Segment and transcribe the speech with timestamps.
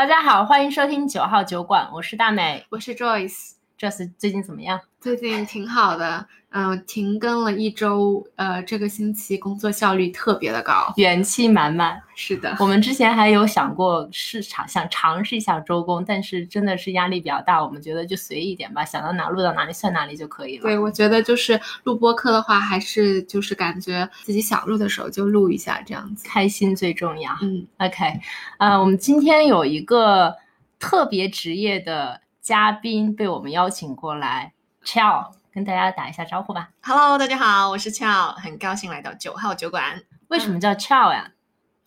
[0.00, 2.64] 大家好，欢迎收听九号酒馆，我是大美。
[2.70, 3.50] 我是 Joyce，
[3.80, 4.78] 这次最近怎么样？
[5.00, 10.92] 最近挺好的，嗯、停更了一周，呃，这个星期工作效率特别的高。
[10.98, 11.98] 元气满满。
[12.14, 20.64] 是的，我们之前还有想过市场想尝试一下周公，但是真的是压力比较大，我们觉得就随意一点吧，想到哪录到哪里算哪里就可以了。
[20.64, 26.28] 对，我觉得就是录播课的话，还是就是感觉自己想录的时候就录一下这样子。
[26.28, 27.34] 开心最重要。
[27.40, 28.20] 嗯，OK，
[28.58, 30.36] 呃，我们今天有一个
[30.78, 36.70] 特别职业的嘉宾被我们邀请过来，Chao，跟大家打一下招呼吧。
[36.82, 40.02] Hello，大家好，我是俏，很高兴来到九号酒馆。
[40.28, 41.32] 为什么叫 Chao 呀？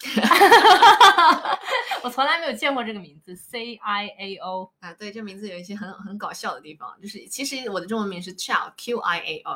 [2.03, 4.70] 我从来没有见过这个名字，C I A O。
[4.80, 9.55] 啊，对，这名字有一些很很搞笑的地方，就是其实我的中文名是 Chow Q I A O，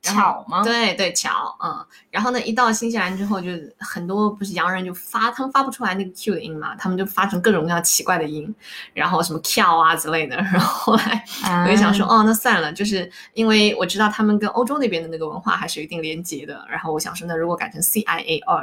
[0.00, 0.62] 巧吗？
[0.64, 8.52] 对对，巧，嗯，然后呢，一到新西兰之后，就很多不是洋人就发，他们发不出来那个 Q 的音嘛，他们就发成各种各样奇怪的音，
[8.94, 18.56] 然后什么 Q 啊之类的， 然后后来啊我就想说，哦，那算了，就是因为我知道他们跟欧洲那边的那个文化还是有一定连结的，然后我想说，那如果改成 C I A O，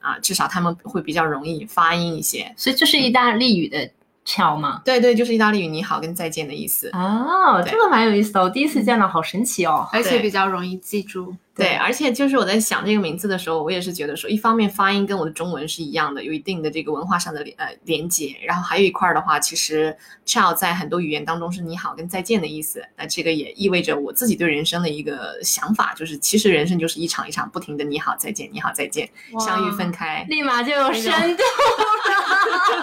[0.00, 2.52] 啊，至少他们会比较容易发音一些。
[2.56, 3.90] 所以这是意大利语的
[4.30, 4.80] 巧吗？
[4.84, 6.88] 对对，就是意大利语“你好”跟“再见”的意思。
[6.92, 9.88] 哦，这个蛮有意思的，我第一次见到，好神奇哦。
[9.92, 11.34] 而且比较容易记住。
[11.52, 22.80] 对，而且就是我在想这个名字的时候，我也是觉得说，一方面发音跟我的中文是一样的，有一定的这个文化上的呃连接，然后还有一块儿的话，其实 “ciao” 在很多语言当中是“你好”跟“再见”的意思。
[22.96, 30.24] 那这个也意味着我自己对人生的一个想法，就是其实人生就是一场一场不停的“你好再见，你好再见，相遇分开”。
[30.30, 31.42] 立马就有深度。
[31.42, 32.76] 对，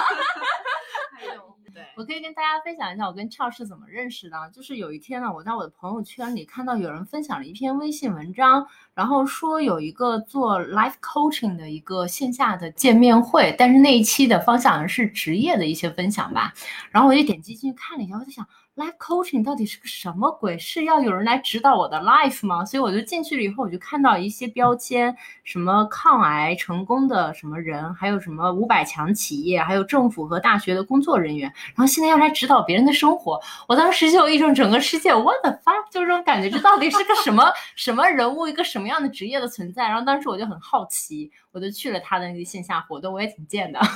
[1.98, 4.38] 我可以跟大家分享一下我跟俏是怎么认识的。
[4.54, 16.54] 就是有一天呢，我在我的朋友圈里看到有人分享了一篇微信文章，然后说有一个做 life coaching 的一个线下的见面会，但是那一期的方向是职业的一些分享吧。
[16.92, 20.56] 然后我就点击进去看了一下，我在想 life coaching 到底是个什么鬼？
[20.60, 22.64] 是要有人来指导我的 life 吗？
[22.64, 39.88] 所以我就进去了以后，我就看到一些标签，什么抗癌成功的什么人，还有什么五百强企业，还有政府和大学的工作人员，然后现在要来指导别人的生活，我当时就有一种整个世界 what the fuck，就这种感觉，这到底是个什么 什么人物，一个什么样的职业的存在？
[39.90, 43.80] 然后当时我就很好奇，我就去了他的那个线下活动，我也挺贱的。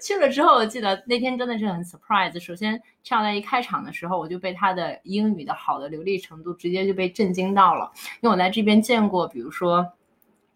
[0.00, 2.38] 去了之后，我记得那天真的是很 surprise。
[2.38, 7.90] 首先，上在一开场的时候，我就被他的英语的好的流利程度直接就被震惊到了。
[8.20, 9.92] 因为我在这边见过，比如说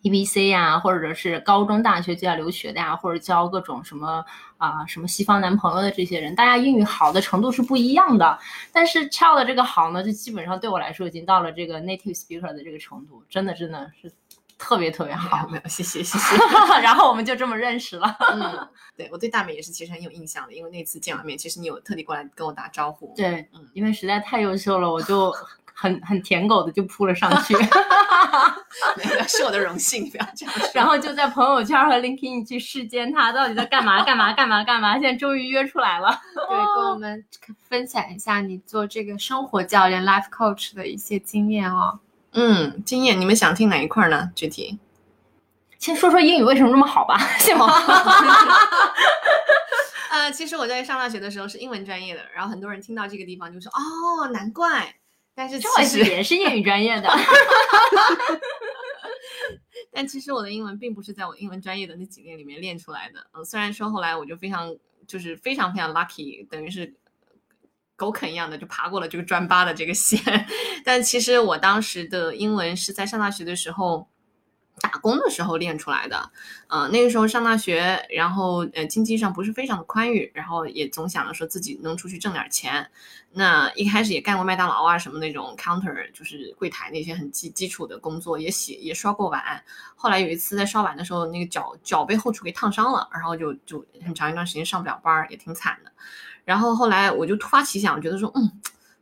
[0.03, 4.25] EBC 呀、或者是高中、大学就要留学的呀、或者交各种什么
[4.57, 8.39] 啊、什么西方男朋友的这些人，大家英语好的程度是不一样的。
[8.73, 14.13] 但是 Chow 的这个好呢，就基本上对我来说已经到了这个 native speaker 的这个程度，真的真的是
[14.59, 15.47] 特别特别好。
[15.49, 16.37] 没有，谢谢谢谢。
[16.83, 18.17] 然后我们就这么认识了。
[18.33, 23.15] 嗯，对我对大美也是其实很有印象的，因为那次见完面，其实你有特地过来跟我打招呼。
[23.17, 25.33] 对嗯，因为实在太优秀了，我就
[25.73, 27.55] 很很舔狗的就扑了上去，
[28.99, 30.69] 没有，是我的荣幸，不要这样说。
[30.75, 36.21] 然后就在朋友圈和 LinkedIn 去试奸他到底在干嘛干嘛干嘛干嘛，现在终于约出来了。
[36.35, 37.25] 对，跟我们
[37.69, 42.01] 分享一下你做这个生活教练 life coach 的一些经验哦。
[42.33, 44.31] 嗯，经验，你们想听哪一块呢？
[44.35, 44.79] 具体？
[45.79, 47.67] 先说说英语为什么这么好吧， 行吗？
[50.11, 54.95] 呃，其实我在上大学的时候是英文专业的，然后很多人听到这个地方就说哦，难怪。
[55.35, 57.09] 但是这其实，也是英语专业的，
[59.93, 63.25] 但其实我的英文并不是在我英文专业的那几年里面练出来的。
[63.33, 64.75] 嗯、虽然说后来我就非常
[65.07, 66.93] 就是非常非常 lucky，等于是
[67.99, 70.19] 狗啃一样的就爬过了这个专八的这个线，
[70.83, 74.09] 但其实我当时的英文是在上大学的时候。
[74.81, 76.31] 打工的时候练出来的，
[76.69, 82.89] 呃，那个时候上大学，然后呃经济上不是非常的宽裕，然后也总想着说自己能出去挣点钱。
[83.33, 89.61] 那一开始也干过麦当劳啊什么那种 counter，就是柜台那些很基基础的工作，也洗也刷过碗。
[89.97, 95.91] 后来有一次在刷碗的时候，那个脚脚被后厨给烫伤了，然后就就很长一段时间上不了班，也挺惨的。
[96.49, 98.51] 然后后来我就突发奇想，觉得说，嗯，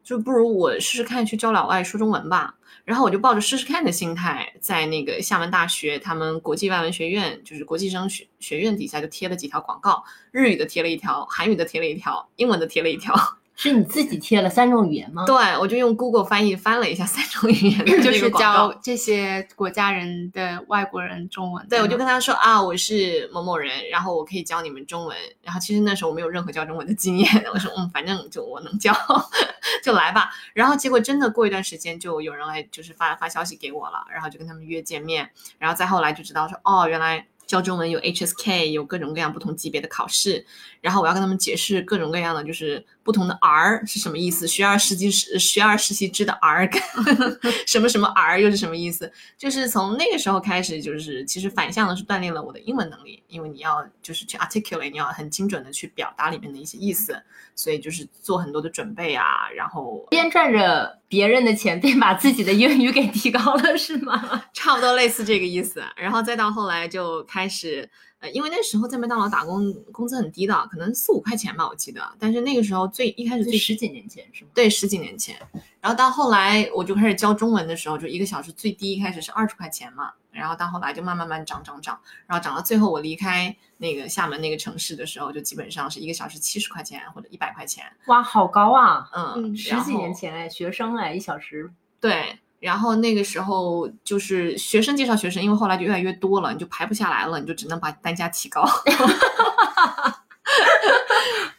[0.03, 2.57] 就不如我试试看去教老外说中文吧。
[2.85, 10.03] 然后我就抱着试试看的心态，在那个厦门大学他们国际外文学院，就是国际生学学院底下就贴了几条广告，
[10.33, 13.15] 日语的贴了一条，韩语的贴了一条，英文的贴了一条。
[13.59, 15.25] 是你自己贴了三种语言吗？
[15.25, 21.67] 对，我就用 Google 翻译翻了一下三种语言的就是教这些国家人的外国人中文。
[21.67, 25.17] 对，我就跟他说啊，我是某某人，然后我可以教你们中文。
[25.43, 28.95] 然后其实那时候我没有任何教中文的经验，我说嗯，反正就我能教，
[29.83, 30.29] 就来吧。
[30.53, 40.45] 然后结果真的过一段时间，就有人来就是发发消息给我了，然后就跟他们约见面，然后再后来就知道说哦，原来教中文有 HSK，有各种各样不同级别的考试，
[40.83, 46.83] 然后我要跟他们解释各种各样的就是不同的 R 是什么意思，学而时习时学而时习之的 R 跟
[47.65, 49.11] 什么什么 R 又是什么意思？
[49.39, 57.17] 就是从那个时候开始，就是其实反向的是锻炼了我的英文能力，因为你要就是去 articulate，你要很精准的去表达里面的一些意思，
[57.55, 64.43] 所以就是做很多的准备啊，然后边赚着别人的钱，边把自己的英语给提高了，是吗？
[64.53, 65.81] 差不多类似这个意思。
[65.97, 67.89] 然后再到后来就开始，
[68.21, 72.03] 呃，因为那时候在麦当劳打工，工资很低的，可能四五块钱吧，我记得。
[72.19, 74.51] 但是那个时候最一开始最十几年前是吗？
[74.55, 75.37] 对，十几年前。
[75.81, 87.85] 然后到后来我就开始教中文的时候，就一个小时最低一开始是二十块钱嘛，然后到后来就慢慢慢涨涨涨，然后涨到最后我离开那个厦门那个城市的时候，就基本上是一个小时七十块钱或者一百块钱。
[88.07, 89.09] 哇，好高啊！
[89.13, 91.71] 嗯，嗯十几年前哎，学生哎，一小时。
[92.01, 98.69] 对，然后那个时候就是学生介绍学生，因为后来就越来越多了，你就排不下来了，你就只能把单价提高。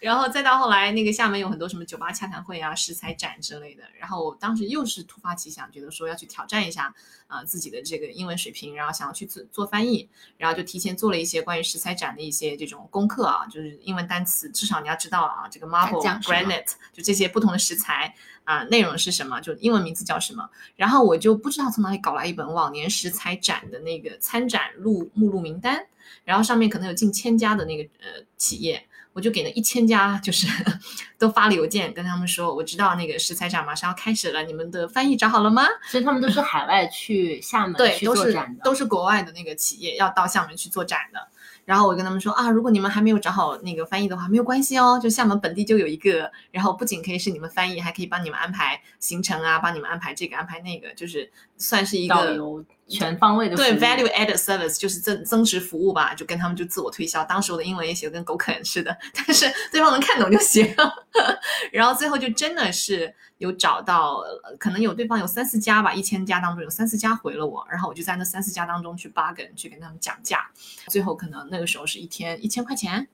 [0.07, 3.83] 然后再到后来，那个厦门有很多什么酒吧洽谈会啊、食材展之类的。
[4.00, 6.95] 然后我当时又是突发奇想，觉得说要去挑战一下
[7.27, 10.07] 啊、自己的这个英文水平，然后想要去做做翻译，
[10.38, 18.15] 然后就提前做了一些关于食材展的一些这种功课啊，就是英文单词，至少你要知道啊，这个 marble、granite 就这些不同的食材
[18.45, 20.50] 啊、内容是什么，就英文名字叫什么。
[20.77, 25.86] 然后我就不知道从哪里搞来一本往年食材展的那个参展录目录名单，
[26.24, 28.86] 然后上面可能有近千家的那个呃企业，
[29.17, 30.45] 我就给那一千家就是
[31.17, 35.65] 都发了邮件跟他们说，我知道那个食材展马上要开始了，你们的翻译找好了吗？
[35.89, 41.27] 所以他们都是海外去 厦门对，去都是都是国外的那个企业要到厦门去做展的。
[41.65, 57.23] 然后我跟他们说啊，如果你们还没有找好那个翻译的话，没有关系哦，就厦门本地就有一个，然后不仅可以是你们翻译，还可以帮你们安排行程啊，帮你们安排这个安排那个，就是算是一个导游全方位的对 value added service 就是增增值服务吧，就跟他们就自我推销。
[57.25, 60.73] 当时我的英文也写的跟狗啃似的，但是对方能看懂就行。
[61.71, 70.49] 然后最后就真的是有找到，呃可能有对方有三四家吧，一千家当中有三四家回了我，然后我就在那三四家当中去 bargain 去跟他们讲价，
[70.87, 73.07] 最后可能那个时候是一天一千块钱。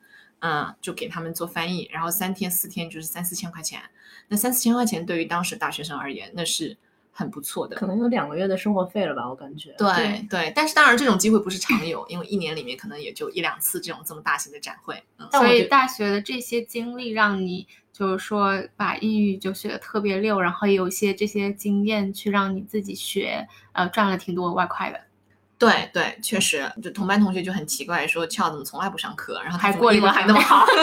[0.46, 3.80] 嗯，就给他们做翻译，然后三天四天就是三四千块钱。
[4.28, 6.78] 那三四千块钱对于当时大学生而言，那是
[7.14, 7.76] 很不错的。
[7.76, 9.74] 可能有两个月的生活费了吧，我感觉。
[9.78, 15.02] 对对，但是当然这种机会不是常有，因为一年里面可能也就一两次这种这么大型的展会。
[15.20, 25.00] 嗯，所以大学的这些经历让你就是说把英语就学的特别溜，然后也有一些这些经验去让你自己学，呃，赚了挺多外快的。
[25.60, 30.66] 对对，确实，就同班同学就很奇怪，说俏怎么从来不上课，然后他还过英文还那么好。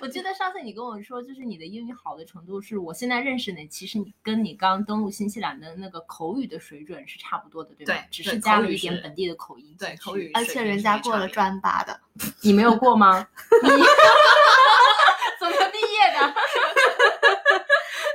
[0.00, 7.94] 我记得上次你跟我说，就是你的英语好的程度是我现在认识你，其实你跟你刚登陆新西兰的那个口语的水准是差不多的，对吧？
[7.94, 9.74] 对只是加了一点本地的口音。
[9.78, 12.00] 对口语而且人家过了专八的，
[12.42, 13.18] 你没有过吗？
[13.62, 13.68] 你
[15.40, 16.34] 怎么毕业的？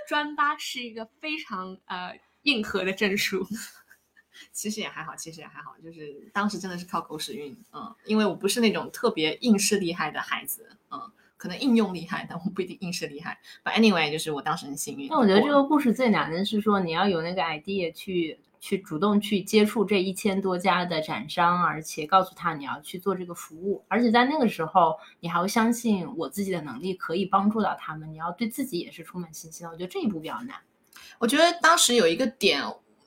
[0.08, 3.46] 专八是一个非常呃硬核的证书。
[4.52, 11.12] 其实也还好，其实也还好，就是当时真的是靠狗屎运，嗯，因为我不是那种特别应试厉害的孩子，嗯，
[11.44, 13.38] 可能应用厉害，但我不一定应试厉害。
[13.66, 15.10] But anyway，就是我当时很幸运。
[15.10, 29.74] 那我觉得这个故事最难的是说，你要有那个 idea 去去主动去接触这一千多家的展商，而且告诉他你要去做这个服务，而且在那个时候，你还要相信我自己的能力可以帮助到他们，你要对自己也是充满信心的。
[29.74, 30.56] 我觉得这一步比较难。
[31.20, 32.62] 我觉得当时有一个点，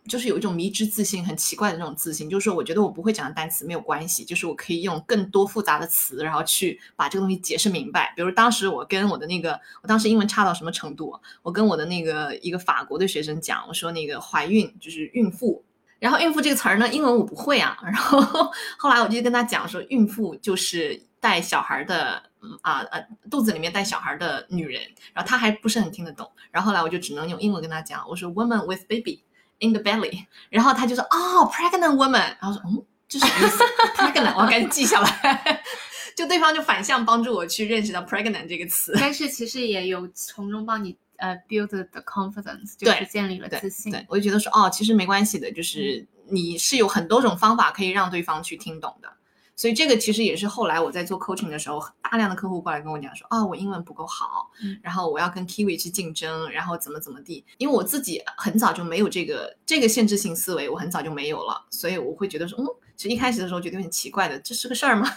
[0.08, 8.12] 就是有一种迷之自信，很奇怪的那种自信，就是说我觉得我不会讲的单词没有关系，就是我可以用更多复杂的词，然后去把这个东西解释明白。
[8.16, 11.18] 比如当时我跟我的那个，我当时英文差到什么程度？
[11.42, 15.62] 我跟我的那个一个法国的学生讲，我说那个怀孕就是孕妇。
[15.98, 17.78] 然后孕妇这个词儿呢，英文我不会啊。
[17.82, 18.20] 然后
[18.78, 24.82] 后来我就跟他讲说，孕妇就是带小孩的，嗯啊呃，肚子里面带小孩的女人。
[25.14, 26.30] 然后他还不是很听得懂。
[26.50, 29.22] 然后后来我就只能用英文跟他讲，我说 woman with baby
[29.60, 30.26] in the belly。
[30.50, 32.36] 然后他就说哦，pregnant woman。
[32.40, 33.62] 然后说嗯，这什么意思
[33.96, 35.62] ？pregnant，我要赶紧记下来。
[36.16, 38.94] 就对方就反向帮助我去认识到 pregnant 这个词。
[38.98, 43.92] 但是其实也有从中帮你呃 build the confidence，就是建立了自信。
[43.92, 49.12] 对，我就觉得说，哦，其实没关系的，就是你是有很多种方法可以让对方去听懂的。
[49.56, 57.44] 所以这个其实也是后来我在做 coaching 的时候，大量的客户过来跟我讲说，啊、我英文不够好，嗯然后我要跟 Kiwi 去竞争，然后怎么怎么地。
[57.58, 62.66] 因为我自己很早就没有这个这个限制性思维，我很早就没有了，所以我会觉得说，嗯，
[62.97, 65.09] 其实一开始的时候觉得有点奇怪的，这是个事儿吗？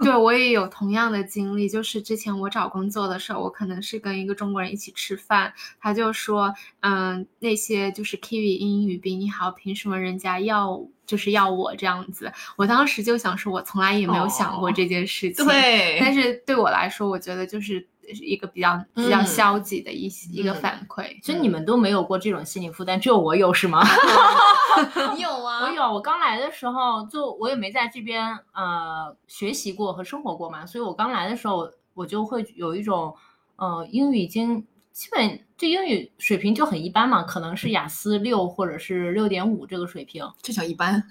[0.00, 12.32] 对我也有同样的经历，就是之前我找工作的时候，我可能是跟一个中国人一起吃饭，他就说，嗯，那些就是 Kiwi 英语比你好，凭什么人家要就是要我这样子？
[12.56, 15.46] 我当时就想说，我从来也没有想过哦这件事情。
[15.46, 21.24] 对，但是对我来说，我觉得就是一个比较比较嗯消极的一些、一个嗯反馈。
[21.24, 23.82] 所以你们都没有过这种心理负担，只有我有是吗？
[25.14, 25.64] 你有啊？
[25.64, 33.14] 我有，我刚来的时候就我也没在这边呃学习过和生活过嘛，所以我刚来的时候我就会有一种
[33.56, 41.02] 呃英语已经基本这英语水平就很一般嘛，可能是雅思六或者是六点五这个水平，这叫一般。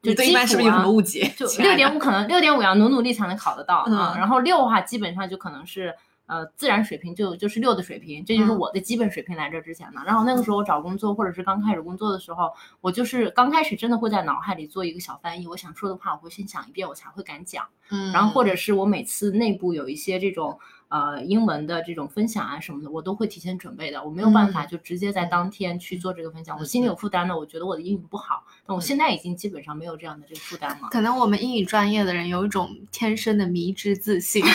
[0.00, 1.28] 就对一般是不是有什么误解？
[1.36, 5.92] 就六点五可能六点五要努努力才能考得到啊、嗯然后六的话基本上就可能是
[6.28, 10.00] 呃自然水平就就是六的水平，这就是嗯我的基本水平来这之前的。
[10.06, 17.66] 然后那个时候我找工作或者是刚开始工作的时候，我就是刚开始真的会在脑海里做一个小翻译，我想说的话我会先想一遍，我才会敢讲。
[17.90, 20.58] 嗯，然后或者是我每次内部有一些这种
[20.88, 30.88] 呃英文的这种分享啊什么的，我都会提前准备的，我没有办法嗯就直接在当天去做这个分享，我心里有负担的，我觉得我的英语不好，但我现在已经基本上没有这样的这个负担了。
[30.90, 34.44] 可能我们英语专业的人有一种天生的迷之自信。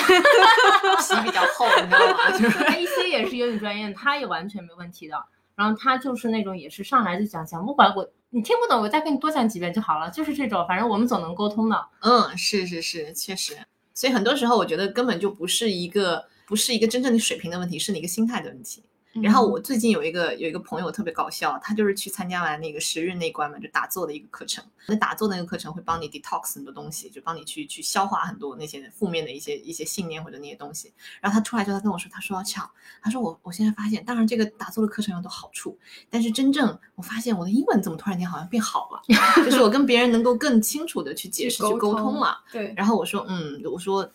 [1.04, 2.32] 皮比较厚，你知道吗？
[2.32, 5.22] 就是他 EC 也是英语专业，他也完全没问题的。
[5.56, 11.86] 然后他就是那种也是上来就讲讲，不管我你听不懂，我再跟你多讲几遍就好了，就是这种，反正我们总能沟通的。
[12.00, 13.58] 嗯，是是是，确实。
[13.94, 18.84] 所以很多时候，我觉得根本就不是一个不是一个真正的水平的问题，是你一个心态的问题。
[19.22, 24.64] 然后我最近有一个有一个朋友特别搞笑，他就是去参加完那个十日内关嘛，就打坐的一个课程。
[24.86, 30.92] 那打坐的那个课程会帮你 detox 很多东西，就帮你去去消化很多那些负面的一些一些信念或者那些东西。
[31.22, 32.70] 然后他出来之后，他跟我说，他说巧，
[33.02, 35.78] 他说我我现在发现，当然这个打坐的课程有很多好处，
[36.10, 39.02] 但是真正我发现我的英文怎么突然间好像变好了，
[39.46, 42.44] 就是我跟别人能够更清楚的去解释、去沟通了。
[42.52, 44.10] 对，然后我说，嗯，我说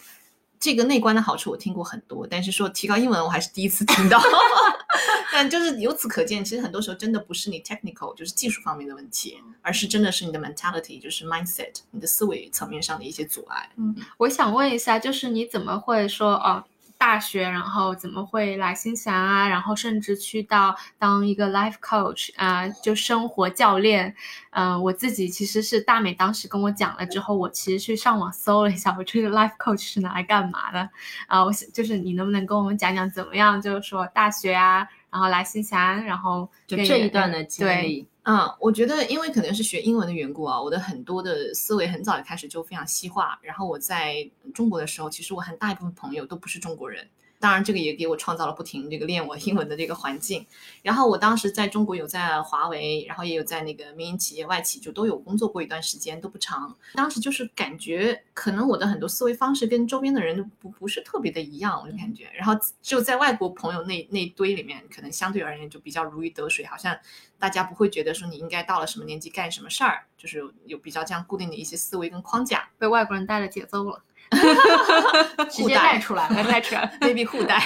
[0.61, 4.21] 这个内观的好处我听过很多，但是说提高英文我还是第一次听到。
[5.31, 13.71] 但就是由此可见，其实很多时候真的不是你 technical 就是技术方面的问题，而是真的是你的 mentality 就是 mindset 你的思维层面上的一些阻碍。
[13.77, 16.65] 嗯我想问一下，就是你怎么会说哦，
[16.99, 19.49] 大学，然后怎么会来新西兰啊？
[19.49, 24.15] 然后甚至去到当一个 life coach 啊、就生活教练。
[24.51, 30.91] 嗯、我自己其实是大美当时跟我讲了之后，我其实去上网搜了一下，我这个 life coach 是拿来干嘛的？
[31.29, 33.63] 啊、我想就是你能不能跟我们讲讲怎么样？
[33.63, 34.79] 就是说大学啊，
[35.11, 43.39] 然后来新西兰，然后就这一段的经对历，嗯，我觉得因为可能是学英文的缘故啊，我的很多的思维很早就开始就非常西化。
[43.41, 47.09] 然后我在中国的时候，其实我很大一部分朋友都不是中国人，
[47.41, 50.45] 当然这个也给我创造了不停这个练我英文的这个环境。
[50.83, 56.77] 然后我当时在中国有在华为，然后也有在那个民营企业、外企就都有工作过一段时间，都不长。
[56.95, 62.29] 当时就是感觉可能我的很多思维方式跟周边的人都不不是特别的一样，我就感觉。
[62.35, 66.99] 然后就在外国朋友那那堆里面，可能相对而言就比较如鱼得水，好像
[67.39, 72.69] 大家不会觉得说你应该到了什么年纪干什么事儿，就是有比较这样固定的一些思维跟框架。
[72.79, 74.03] 被外国人带了节奏了，
[75.51, 76.45] 直接带出来了。
[76.49, 76.87] 带出来。
[77.01, 77.61] baby 互带，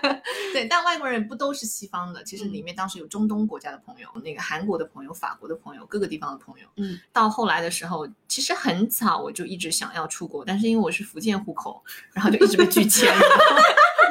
[0.52, 6.66] 对，但外国人不都是西方的，其实里面当时有中东国家的朋友，那个韩国的朋友、法国的朋友，各个地方的朋友。
[6.76, 11.82] 嗯，到后来的时候，其实很早我就一直想要出国，但是因为我是福建户口，
[12.12, 13.14] 然后就一直被拒签。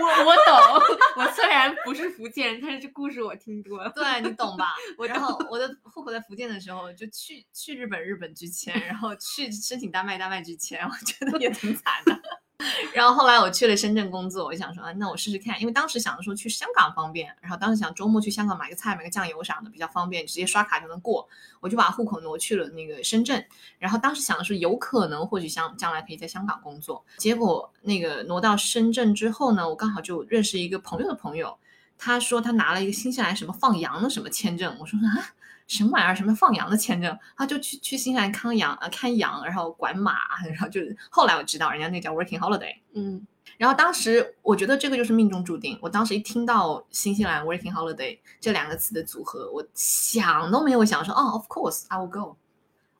[0.01, 3.91] 我我懂，我虽然不是福建人，但是这故事我听多了。
[3.95, 4.73] 对你懂吧？
[4.97, 12.19] 我然后我的户口在福建的时候，就去去日本，日本拒签，然后去申请丹麦，丹麦拒签，我觉得也挺惨的。
[12.93, 21.27] 然后后来我去了深圳工作，我就想说，啊，那我试试看，因为当时想着说去香港方便，然后当时想周末去香港买个菜、买个酱油啥的比较方便，直接刷卡就能过，
[21.59, 23.45] 我就把户口挪去了那个深圳。
[23.77, 31.57] 然后当时想的是有可能或许香将来可以在香港工作，结果那个挪到深圳之后呢，我刚好就认识一个朋友的朋友，
[31.97, 35.35] 他说他拿了一个新西兰什么放羊的什么签证，我说啊。
[35.67, 36.15] 什么玩意儿？
[36.15, 37.17] 什么放羊的签证？
[37.35, 40.13] 他就去去新西兰看羊，呃，看羊，然后管马，
[40.47, 43.25] 然后就后来我知道人家那叫 working holiday，嗯，
[43.57, 45.77] 然后当时我觉得这个就是命中注定。
[45.81, 52.35] 我当时一听到新西兰 working holiday 这两个词的组合，我想都没有想说，哦，of course I will go。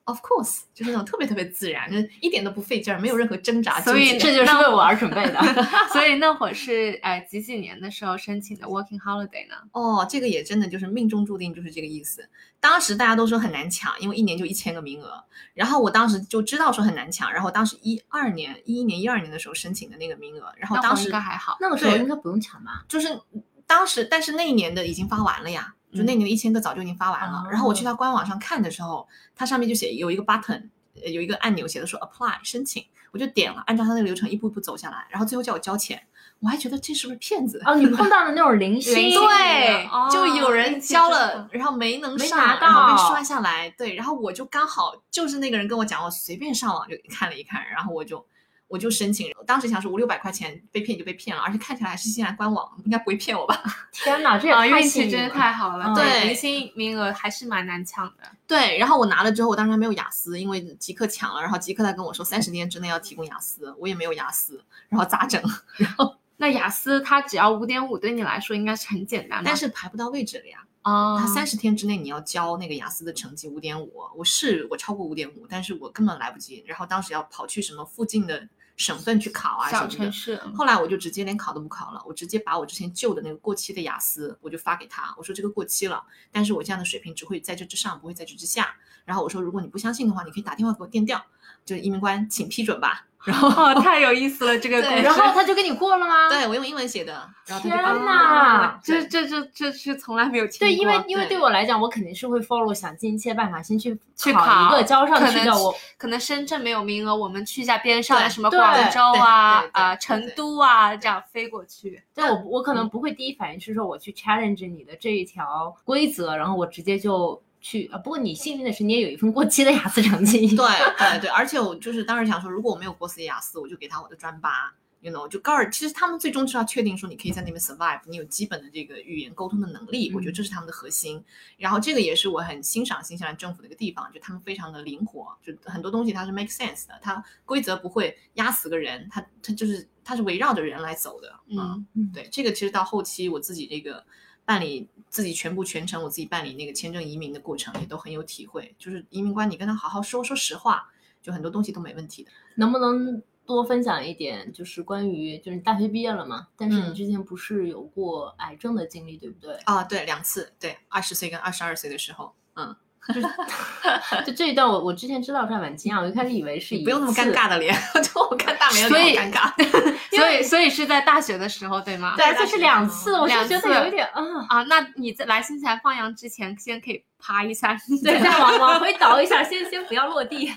[0.07, 3.81] Of course，就是那种特别特别自然，就是一点都不费劲儿，没有任何挣扎。
[3.81, 5.41] 所以这就是为我而准备的。
[5.91, 9.55] 所以那会儿是呃几几年的时候申请的 working holiday 呢？
[9.71, 12.29] 哦，这个也真的就是命中注定，就是这个意思。
[12.59, 15.23] 当时大家都说很难抢，因为一年就一千个名额。
[15.55, 21.57] 然后我当时就知道说很难抢，然后当时一二年、一一年、一二年的时候申请的那个名额，然后当时应该还好。
[21.59, 22.85] 那个时候应该不用抢吧？
[22.87, 23.19] 就是
[23.65, 25.73] 当时，但是那一年的已经发完了呀。
[25.95, 27.37] 就那年的一千个早就已经发完了。
[27.39, 30.69] 哦然后我去他官网上看的时候，它上面就写有一个 button，
[31.01, 36.01] 呃有一个按钮写的说 apply 申请，我就点了，按照它那个流程一步一步走下来，然后最后叫我交钱，
[36.39, 37.61] 我还觉得这是不是骗子？
[37.65, 43.69] 哦，你碰到的那种 零星，对，哦就有人交了，然后没能没上，拿然后被刷下来。
[43.71, 48.25] 对，然后我就刚好就是那个人跟我讲，我随便上网就看了一看，然后我就
[48.67, 49.31] 我就申请。
[49.45, 53.61] 当时想说五六百块钱被骗就被骗了，而且看起来还是新西兰官网，应该不会骗我吧？
[53.93, 55.85] 天哪，这也啊，太运气真的太好了。
[55.87, 58.23] 嗯对明星名额还是蛮难抢的。
[58.47, 65.41] 对，然后我拿了之后，我当时还没有雅思，因为极客抢了，然后极客他跟我说三十天之内要提供雅思，我也没有雅思，然后咋整？
[65.77, 69.45] 然后那雅思它只要五点五，对你来说应该是很简单的。
[69.49, 70.64] 但是排不到位置了呀。
[70.85, 76.63] 哦，他三十天之内你要交那个雅思的成绩五点五，我是我超过五点五，但是我根本来不及。
[76.67, 79.95] 然后当时要跑去什么附近的省份去考啊什小么的。
[79.95, 88.75] 城市，后来我就直接连考都不考了，我直接把我之前旧的那个过期的雅思，我就发给他，我说这个过期了，但是我这样的水平只会在这之上，不会在这之下。
[89.05, 91.25] 然后我说如果你不相信的话，你可以打电话给我电调，
[91.65, 93.05] 就是移民官请批准吧。
[93.25, 95.01] 然后哦，太有意思了，这个故对事。
[95.01, 96.29] 然后他就给你过了吗？
[96.29, 100.67] 对我用英文写的，然后天哪这这这这是从来没有听过。
[100.67, 105.57] 对，因为因为对对我来讲，我肯定是会 follow，想尽一切办法先去去考一个交上可能去的。
[105.57, 111.99] 我可能深圳没有名额，我们去一下边上的什么广州啊啊、对成都啊，这样飞过去。
[112.13, 117.97] 但我我可能不会第一反应是说我去 challenge 你的这一条规则，然后我直接就去啊。
[117.97, 120.45] 不过你幸运的是，你也有一份过期的雅思成绩。
[120.55, 120.65] 对
[120.97, 125.67] 对对，而且我就是当时想说，如果我没有过 C 雅思，我就给他我的专八，you know，就高尔。
[125.71, 131.23] 其实他们最终是要确定说你可以在那边 survive，你有基本的这个语言沟通的能力，我觉得这是他们的核心。
[131.57, 144.05] 然后这个也是我很欣赏新西兰政府的一个地方，就他们非常的灵活，就很多东西它是 make sense 的，它规则不会压死个人，它它就是它是围绕着人来走的，嗯嗯，对，这个其实到后期我自己这个
[144.45, 150.89] 办理自己全部全程我自己办理那个签证移民的过程也都很有体会，就是移民官你跟他好好说说实话，
[151.21, 152.31] 就很多东西都没问题的。
[152.55, 156.47] 能不能多分享一点，就是关于就是你大学毕业了嘛？
[156.55, 159.55] 但是你嗯之前不是有过癌症的经历，对不对？
[159.65, 162.75] 啊，对，两次，对，二十岁跟二十二岁的时候，嗯，
[163.13, 163.21] 就
[164.25, 169.95] 就这一段我我之前知道是还蛮惊讶，我一开始以为是你不用那么尴尬的脸， 就我看大美的 所以脸尴尬。
[170.15, 172.15] 所以所以是在大学的时候，对吗？
[172.17, 174.23] 对，这是两次，我就觉得有一点啊。
[174.49, 177.77] 啊，那你在来新西兰放羊之前，先可以趴一下。
[178.03, 180.49] 对，再往往回倒一下，先先不要落地。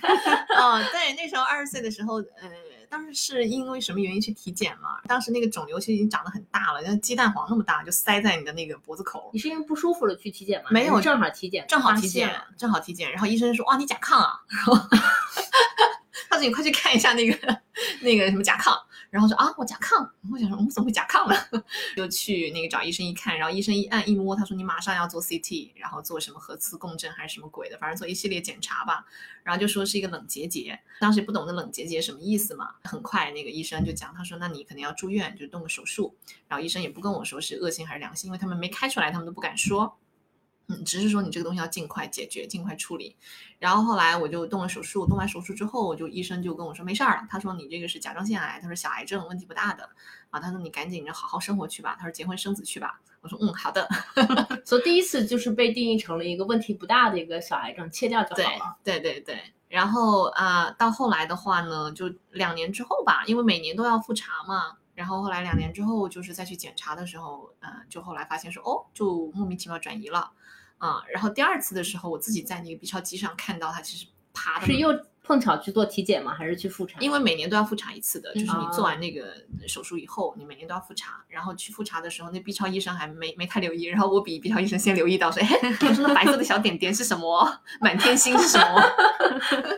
[0.57, 2.49] 哦，对，那时候二十岁的时候，呃，
[2.91, 5.01] 当时是因为什么原因去体检嘛？
[5.07, 9.31] 当时那个肿瘤其实已经长得很大了，像鸡蛋黄那么大，就塞在你的那个脖子口。
[9.33, 10.69] 你是因为不舒服了去体检吗？
[10.71, 14.77] 没有正好体检，正好体检正好体检，然后医生说：“哇，你甲亢啊！”然 后
[16.31, 17.61] 他说：“你快去看一下那个
[18.01, 18.75] 那个什么甲亢。”
[19.11, 21.63] 然后说：“啊，我甲亢。”我想说：“我怎么会甲亢呢？”
[21.97, 29.07] 就去那个找医生一看，然后医生一按一摸，他说：“你马上要做 CT，然后做什么核磁共振还是什么鬼的，反正做一系列检查吧。”
[29.43, 32.75] 然后就说是一个冷结节，当时不懂得冷结节什么意思嘛。
[32.85, 36.15] 很快那个医生就讲，他说：“那你可能要住院，就动个手术。”
[36.47, 39.97] 然后医生也不跟我说是恶性还是良性，因为他们没开出来，他们都不敢说。
[40.69, 43.17] 嗯，只是说你这个东西要尽快解决，尽快处理。
[43.59, 49.89] 然后后来我就动了手术，动完手术之后，我就医生就跟我说没事儿了，他说你这个是甲状腺癌，他说小癌症，问题不大的
[50.31, 53.01] 啊，他说你赶紧着好好生活去吧，他说结婚生子去吧。
[53.21, 53.89] 我说嗯，好的，
[54.65, 58.77] 所以第一次就是被定义成了一个问题不大的一个小癌症，切掉就好了。
[58.85, 59.41] 对对对。
[59.69, 64.77] 然后啊、到后来的话呢，就两年之后吧，因为每年都要复查嘛。
[64.95, 70.33] 然后后来两年之后，就是再去检查的时候，嗯、就后来发现说，哦，就莫名其妙转移了，
[70.79, 76.33] 啊、然后第二次的时候，我自己在那个 B 超机上看到它其实爬的是又碰巧去做体检吗？
[76.33, 76.99] 还是去复查？
[77.01, 79.35] 因为每年都要复查一次的，就是你哦做完那个
[79.67, 81.23] 手术以后，你每年都要复查。
[81.29, 85.49] 然后去复查的时候，那 B 超医生还没没太留意，然后我比 B 超医生先留意到，说：“哎，
[85.83, 87.61] 我说那白色的小点点是什么？
[87.81, 88.83] 满天星是什么？”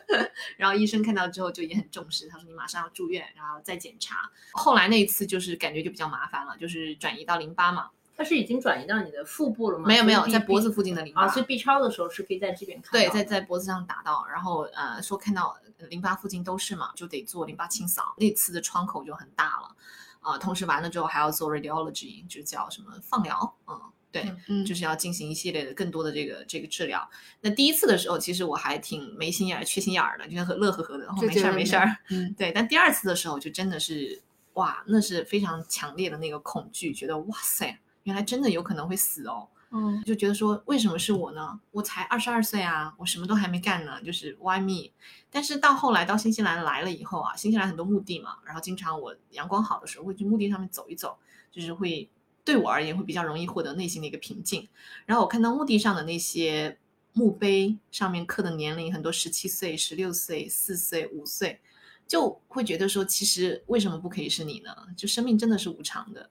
[0.57, 7.89] 然后医生看到之后就也很重视，他说：“你马上要住院，然后再检查。”后来那一次就是感觉就比较麻烦了，就是转移到淋巴嘛，
[8.21, 9.87] 它是已经转移到你的腹部了吗？
[9.87, 11.23] 没有没有，在脖子附近的淋巴。
[11.23, 19.75] 啊，所以 B 超的时候是可以在这边看对，在在脖子上打到，然后呃说看到呃淋巴附近都是嘛，就得做淋巴清扫，那次的窗口就很大了，
[20.21, 23.81] 啊、同时完了之后还要做 radiology，就叫什么放疗，嗯，
[24.13, 27.09] 对，嗯就是要进行一系列的更多的这个这个治疗。
[27.41, 32.53] 那第一次的时候，其实我还挺没心眼儿、缺心眼儿的，就是很乐呵呵的，然后、没事儿没事儿，嗯， 对。
[32.53, 34.21] 但第二次的时候，就真的是
[34.55, 39.49] 哇，那是非常强烈的那个恐惧，觉得哇塞，原来真的有可能会死哦。
[39.73, 41.61] 嗯，就觉得说，为什么是我呢？
[41.71, 44.91] 我才二十二岁啊，我什么都还没干呢，就是 why me？
[45.31, 51.17] 但是到后来到新西兰来了以后啊，新西兰很多墓地嘛，然后经常我阳光好的时候会去墓地上面走一走，
[51.53, 52.11] 就是会
[52.45, 54.69] 对我而言会比较容易获得内心的一个平静。
[55.07, 56.77] 然后我看到墓地上的那些
[57.13, 61.61] 墓碑上面刻的年龄，很多十七岁、十六岁、四岁、五岁，
[62.09, 64.75] 就会觉得说，其实为什么不可以是你呢？
[64.97, 66.29] 就生命真的是无常的。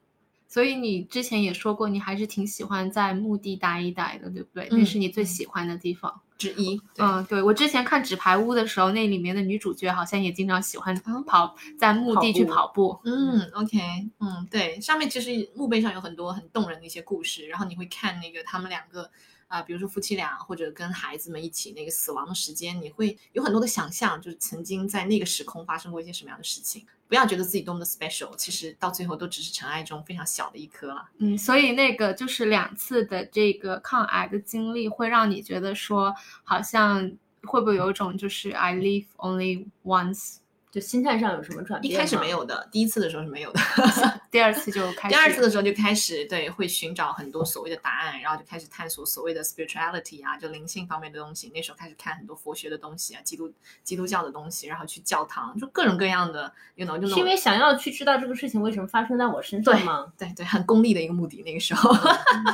[0.50, 4.68] 所以你之前也说过，你还是挺喜欢在墓地待一待的，对不对？
[4.72, 6.22] 那嗯是你最喜欢的地方。
[6.40, 12.98] 之一，嗯，对，我之前看《纸牌屋》的时候，那里面的女主角好像也经常喜欢哦跑在墓地去跑步。
[13.04, 13.78] 嗯，OK，
[14.22, 19.12] 嗯，对，上面其实墓碑上有很多很动人的一些故事，然后你会看那个他们两个
[19.50, 26.86] 啊、比如说夫妻俩或者跟孩子们一起那个死亡的时间，你会有很多的想象，就是曾经在那个时空发生过一些什么样的事情。
[27.08, 31.10] 不要觉得自己多么的 special，其实到最后都只是尘埃中非常小的一颗了。
[31.18, 40.36] 嗯，所以那个就是两次的这个抗癌的经历，会让你觉得说，好像会不会有一种就是 I live only once，
[40.72, 41.94] 就心态上有什么转变？
[41.94, 43.60] 一开始没，有的，第一次的时候是没有的，
[44.30, 51.52] 第二次就开始，第二次的时候就开始对会寻找很多所谓的答案，然后就开始探索所谓的 spirituality 啊，就灵性方面的东西。
[51.54, 53.52] 那时候开始看很多佛学的东西啊，基督
[53.84, 60.14] 基督教的东西，然后去教堂，就各种各样的，you know，就是因为想要去知道这个事情为什么发生在我身上吗？
[60.18, 61.42] 对对，很功利的一个目的。
[61.44, 61.90] 那个时候，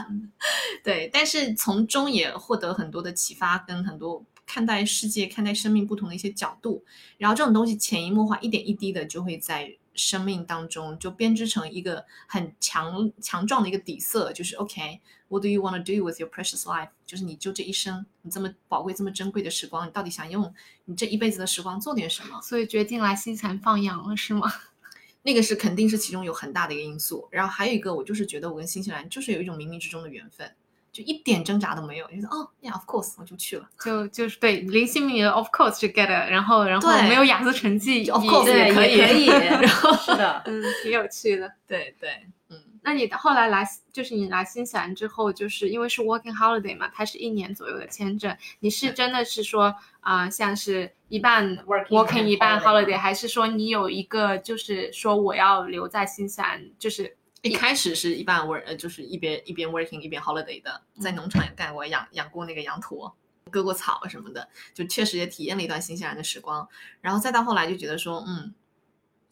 [0.10, 0.32] 嗯
[0.84, 6.84] 对，但是从中也获得很多的启发，跟很多看待世界、看待生命不同的一些角度。
[7.18, 16.90] 然后这种东西潜移默化，一点一滴的就会在生命当中就编织成一个很强强壮的一个底色，就是 OK，what、do you want to do with your precious life？
[17.06, 20.54] 就是你就这一生，你这么宝贵、这么珍贵的时光，你到底想用
[20.84, 22.42] 你这一辈子的时光做点什么？
[22.42, 24.52] 所以决定来新西兰放羊了，是吗？
[25.24, 27.28] 那个是肯定是其中有很大的一个因素。
[27.32, 30.54] 然后还有一个，我就是觉得我跟新西兰就是有一种冥冥之中的缘分，
[30.96, 33.68] 就一点挣扎都没有，就是哦，yeah，of course，我就去了。
[33.84, 39.26] 就就是对林心明，of course 就 get 然后然后没有雅思成绩 Of course 对，也可以可以，
[39.62, 41.52] 然后是的，嗯，挺有趣的。
[41.68, 42.10] 对对，
[42.50, 63.16] 嗯，那你后来来，就是你来新西兰之后，就是因为是 working holiday 嘛，它是一年左右的签证，你是真的是说啊、像是一半 Working 一半 holiday，还是说你有一个就是说我要留在新西兰，就是一开始是一半 work，呃，就是一边一边 working 一边 holiday 的，在农场也干过，养养过那个羊驼，
[63.52, 66.68] 割过草什么的，就确实也体验了一段新西兰的时光。
[67.02, 68.52] 然后再到后来就觉得说，嗯，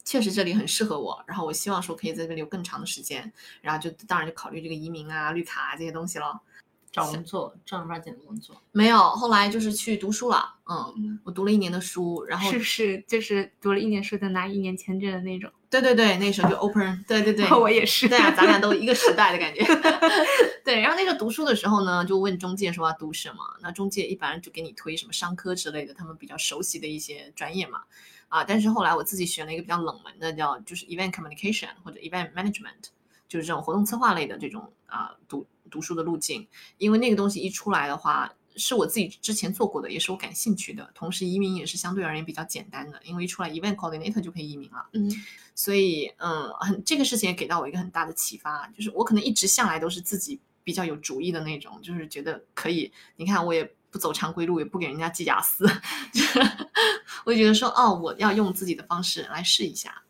[0.04, 6.40] 确实这里很适合我，然后我希望说可以在这里留更长的时间，然后就当然就考虑这个移民啊、绿卡啊这些东西了。
[6.94, 8.54] 找工作正儿八经的工作。
[8.70, 15.50] 没有，后来就是去读书了，嗯嗯，我读了一年的书，然后是不是就是读了一年书再拿一年签证的那种？
[15.68, 18.08] 对对对，那时候就 open，对对对， 我也是。
[18.08, 19.64] 对啊，咱俩都一个时代的感觉。
[20.64, 27.80] 对，然后那时候读书的时候呢，就问中介说要读什么，那中介一般就给你推什么商科之类的，他们比较熟悉的一些专业嘛。
[28.28, 32.90] 啊，但是后来我自己选了一个比较冷门的，叫就是 event communication 或者 event management，
[33.28, 36.46] 就是这种活动策划类的这种啊读读书的路径，
[36.78, 38.32] 因为那个东西一出来的话。
[38.56, 40.88] 是我自己之前做过的，也是我感兴趣的。
[40.94, 44.86] 同时，移民也是相对而言比较简单的，因为一出来 event coordinator 就可以移民了。
[44.92, 45.10] 嗯
[45.56, 52.92] 所以，嗯，很这个事情也给到我一个很大的启发，就是我可能一直向来都是自己比较有主意的那种，就是觉得可以。
[53.16, 55.66] 你看，我也不走常规路，也不给人家寄雅思，
[56.14, 56.38] 就是
[57.26, 60.03] 我就觉得说，哦，我要用自己的方式来试一下啊。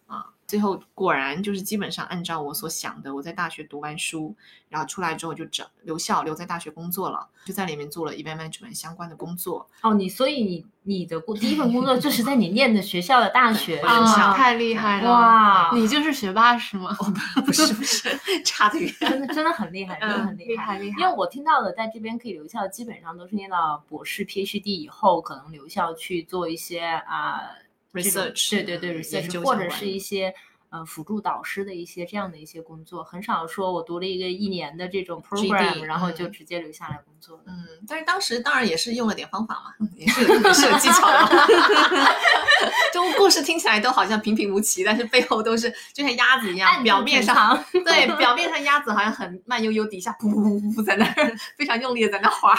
[0.54, 4.32] 最后果然就是基本上按照我所想的，我在大学读完书，
[4.68, 9.68] 然后出来之后就整留校，留在大学工作了，就在里面做了 event management 相关的工作。
[9.82, 15.10] 哦，你所以你你的工第一份工作就是在你念的学校的大学太厉害了！
[15.10, 16.96] 哇，你就是学霸是吗？
[17.44, 18.08] 不是不是，
[18.46, 18.94] 差得远。
[19.00, 21.00] 真的真的很厉害，真的很嗯，厉厉害厉害。
[21.00, 30.34] 因为我听到的，在这边可以留校，基本上都是念到博士、PhD 以后，可能留校去做一些啊、这种 research，对对对，research，或者是一些
[30.70, 37.44] 呃辅助导师的一些这样的一些工作，很少说我读了一个一年的这种 program，然后就嗯直接留下来工作的。
[37.46, 41.46] 嗯，但是当时当然也是用了点方法嘛，也是有 也是有技巧的嘛。
[42.92, 52.56] 就故事听起来都好像平平无奇，但是背后都是就像鸭子一样，表面上对表面上鸭子好像很慢悠悠，底下噗噗噗噗噗在那儿非常用力的在那滑。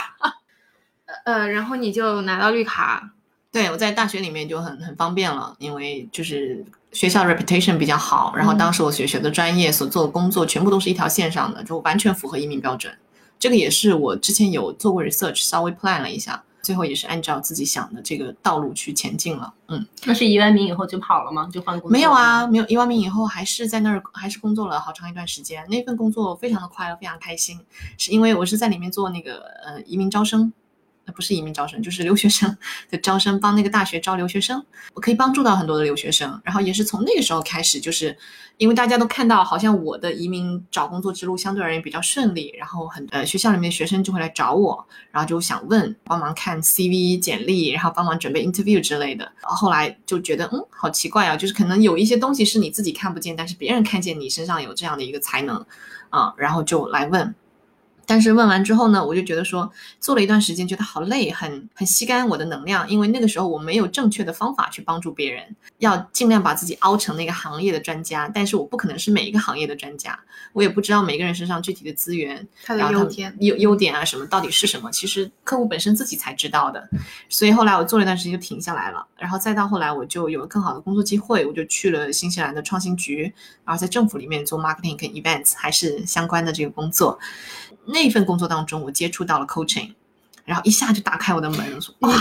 [1.24, 3.12] 呃，然后你就拿到绿卡，
[3.56, 12.94] 对我在大学里面就很很方便了，因为就是学校 reputation 比较好，然后当时我学学的专业所做的工作全部都是一条线上的，就完全符合移民标准。
[13.40, 19.54] 这个也是我之前有做过 research，稍微 plan 了一下，最后也是按照自己想的这个道路去前进了。
[19.70, 21.50] 嗯，那是移完民以后就跑了吗？
[21.50, 21.92] 就换工作？
[21.92, 27.58] 没有啊，，没有移完名以后还是在那儿还是工作了好长一段时间，那份工作非常的快乐，非常开心，
[27.98, 30.52] 是因为我是在里面做那个呃移民招生。
[31.06, 32.58] 那不是移民招生，就是留学生
[32.90, 34.64] 的招生，帮那个大学招留学生，
[34.94, 36.42] 我可以帮助到很多的留学生。
[36.44, 38.18] 然后也是从那个时候开始，就是
[38.58, 49.32] 因为大家都看到，好像我的移民找工作之路相对而言比较顺利，然后很呃学校里面的学生就会来找我，然后就想问帮忙看 CV 简历，然后帮忙准备 interview 之类的。
[49.42, 55.64] 然后来就觉得嗯好奇怪啊，就是可能有一些东西是你自己看不见，但是别人看见你身上有这样的一个才能
[56.10, 57.36] 啊，然后就来问。
[58.06, 65.44] 但是问完之后呢，我就觉得说做了一段时间，觉得好累，很很吸干我的能量，因为那个时候我没有正确的方法去帮助别人，
[65.80, 70.18] 要尽量把自己凹成那个行业的专家，但是我不可能是每一个行业的专家，
[70.54, 76.88] 我也不知道每个人身上具体的资源，他的优点优优点啊什么到底是什么，其实客户本身自己才知道的，
[77.30, 87.18] 所以后来我做了一段时间就停下来了，然后再到后来我就有了更好的工作机会，我就去了新西兰的创新局，然后在政府里面做 marketing 跟 events 还是相关的这个工作。
[87.88, 89.94] 那份工作当中，我接触到了 coaching，
[90.44, 92.12] 然后一下就打开我的门， 说哇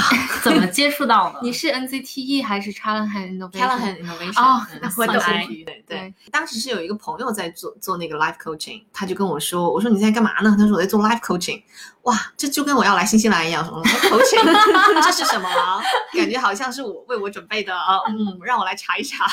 [0.42, 1.40] 怎么接触到的？
[1.42, 10.54] 你是 NCTE 还是 Talent and Innovation？，talent innovation 哦嗯那我懂了算是对对对当时是有一个朋友在做做那个 life coaching，他就跟我说，我说你在干嘛呢？
[10.58, 11.62] 他说我在做 life coaching。
[12.04, 15.82] 哇，这就跟我要来新西兰一样，什么 life coaching，这是什么啊？
[16.12, 19.26] 感觉好像是我为我准备的啊，嗯，让我来查一查。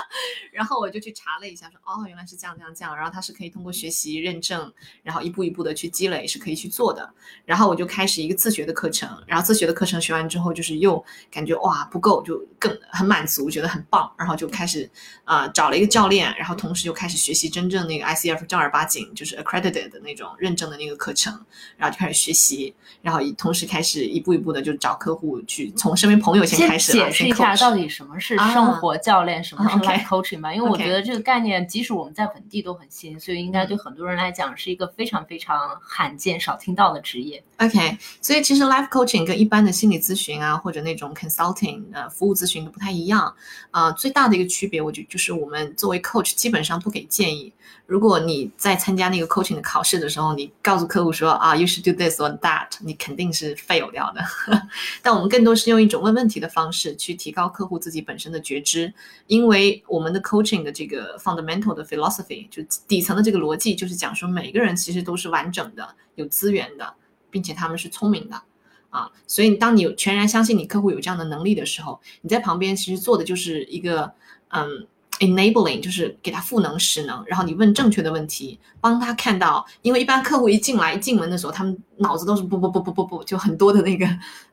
[0.52, 2.94] 然后我就去查了一下，说哦，原来是这样这样这样。
[2.94, 4.70] 然后它是可以通过学习认证，
[5.02, 7.08] 然后一步一步的去积累，是可以去做的。
[7.46, 14.90] 然后我就开始一个自学的课程，然后自学的课程学完之后，就是又感觉哇不够，就更很满足，觉得很棒，然后就开始
[15.24, 21.32] 呃找了一个教练，然后同时又开始学习真正那个 ICF 正儿八经就是 accredited 的那种认证的那个课程，
[21.78, 37.42] 然后就开始学习，然后同时开始一步一步的就找客户去从身边朋友先先开始了解释一下到底什么是啊生活教练，什么是 life coaching 吧，因为我觉得这个概念，即使我们在本地都很新，所以应该嗯对很多人来讲是一个非常非常罕见、少听到的职业。
[37.58, 43.34] OK，所以其实 life coaching 跟一般的心理咨询啊，或者那种 consulting 呃服务咨询都不太一样。
[43.70, 47.52] 啊、最大的一个区别，我觉得就是我们作为 coach 基本上不给建议。
[47.86, 54.20] 如果你在参加那个 coaching 的考试的时候，你告诉客户说啊，you should do this or that，你肯定是 fail 掉的。
[55.02, 58.92] 但我们更多是用一种问问题的方式去提高客户自己本身的觉知，
[59.26, 66.94] 因为我们的 coaching 的这个 fundamental 的 philosophy 就底层的这个逻辑，就是讲说每个人其实都是完整的、有资源的，
[67.30, 68.42] 并且他们是聪明的。
[68.90, 74.10] 啊，所以当你有全然相信你客户有这样的能力的时候，你在旁边其实做的就是一个
[74.48, 74.86] 嗯
[75.20, 84.06] enabling，就是给他赋能实能，然后你问正确的问题，帮他看到，因为一般客户一进来一进门的时候，他们脑子都是不不不不不不，就很多的那个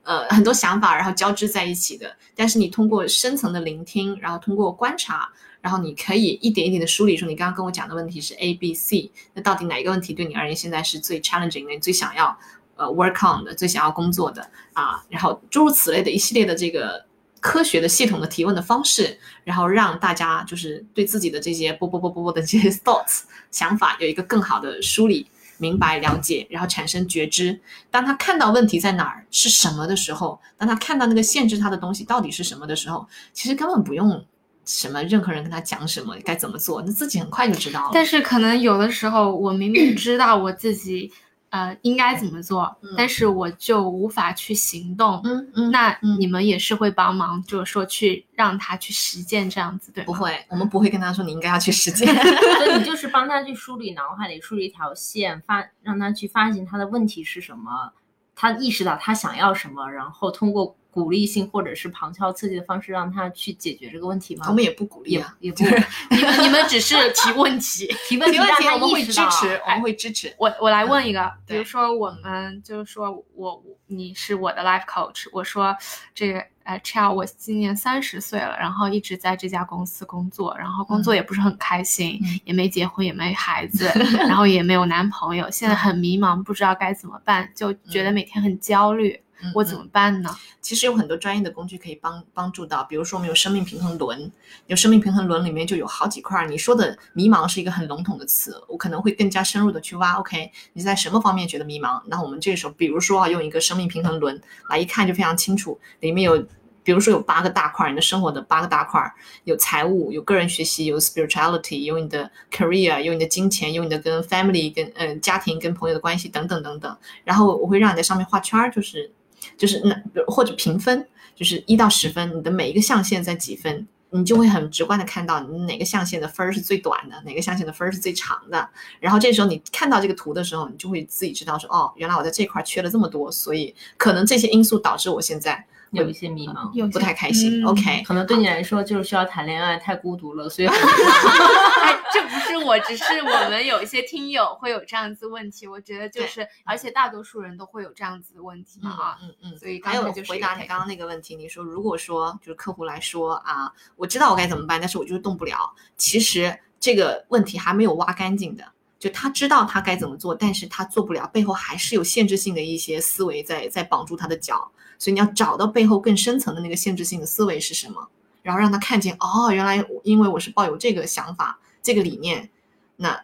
[0.03, 2.15] 呃很多想法，然后交织在一起的。
[2.35, 5.29] 但是你通过深层的聆听，然后通过观察，
[5.61, 12.37] 然后你可以一点一点的梳理说，你刚刚跟我讲的问题是 A、B、C，那到底哪一个问题对你而言现在是最 challenging 的，你最想要
[12.75, 15.03] 呃 work on 的，最想要工作的啊？
[15.09, 17.05] 然后诸如此类的一系列的这个
[17.45, 25.27] 科学的系统的提问的方式，然后让大家就是对自己的这些啵啵啵啵啵的这些 thoughts 想法有一个更好的梳理。
[25.57, 27.57] 明白、了解，然后产生觉知。
[27.91, 34.25] 当他看到问题在哪儿是什么的时候，当他看到那个限制他的东西到底是什么的时候，其实根本不用
[34.65, 37.91] 什么任何人跟他讲什么该怎么做，那自己很快就知道了。
[37.93, 41.09] 但是可能有的时候，我明明知道我自己
[41.55, 45.21] 呃应该怎么做，嗯但是我就无法去行动。
[45.23, 50.03] 嗯嗯，那嗯你们也是会帮忙，就是说去让他去实践这样子，对？
[50.03, 52.07] 不会，我们不会跟他说你应该要去实践。
[52.59, 57.93] 所以你就是帮他去梳理脑海里梳理一条线，发让他去发现他的问题是什么，
[58.35, 64.45] 他意识到他想要什么，然后通过鼓励性或者是旁敲侧击的方式让他去解决这个问题吗？
[64.47, 67.93] 我们也不鼓励也啊，也不是 你们你们只是提问题。
[68.07, 70.33] 提问题我们会意识到，支持，我们会支持。
[70.39, 75.75] 我我来问一个，比如说我们就是说我我你是我的 life coach，我说
[76.13, 83.91] 这个呃 c h a 我今年三十岁了，然后一直在这家公司工作，然后工作也不是很开心，嗯也没结婚，也没孩子，
[84.29, 90.35] 然后也没有男朋友，现在很迷茫，不知道该怎么办，就觉得每天很焦虑，嗯我怎么办呢？
[90.61, 94.31] 其实有很多专业的工具可以帮帮助到，比如说我们有生命平衡轮，
[94.67, 96.47] 有生命平衡轮里面就有好几块儿。
[96.47, 100.13] 你说的迷茫是一个很笼统的词，我可能会更加深入的去挖。
[100.13, 102.01] OK，你在什么方面觉得迷茫？
[102.07, 106.45] 那我们这个时候，比如说啊，用一个生命平衡轮来一看就非常清楚，里面有。
[106.85, 109.11] 比如说有八个大块儿，你的生活的八个大块儿，
[109.45, 116.95] 有财务，有个人学习，有 spirituality，有你的 career，有你的金钱，有你的跟 family 跟呃家庭跟朋友的关系等等等等。
[117.23, 119.11] 然后我会让你在上面画圈儿，就是
[119.57, 128.69] 就是那或者评分，就是一到十分，你的每一个象限在几分，你就会很直观的看到你哪个象限的分儿是最短的，哪个象限的分儿是最长的。
[128.99, 137.61] 然后这时候你看到这个图的时候，你就会自己知道说，哦，原来我在这块缺了这么多，所以可能这些因素导致我现在有一些迷茫，有不太开心。
[137.61, 140.67] 嗯 OK，可能对你来说就是需要谈恋爱，太孤独了，所以
[142.13, 145.67] 这不是我，只是我们有一些听友会有这样子问题。
[145.67, 149.17] 我觉得就是，而且大多数人都会有这样子的问题嘛啊。
[149.21, 149.57] 嗯嗯。
[149.57, 155.73] 所以刚还有才就回答你刚刚那个问题，你说如果说就是客户来说啊，我知道我该怎么办，但是我就是动不了。
[155.97, 158.63] 其实这个问题还没有挖干净的，
[158.99, 164.71] 就他知道他该怎么做，但是他做不了，背后还是有限制性的一些思维在在绑住他的脚。
[164.97, 168.07] 所以你要找到背后更深层的那个限制性的思维是什么，
[168.41, 172.49] 然后让他看见哦，原来因为我是抱有这个想法、这个理念，
[172.97, 173.21] 那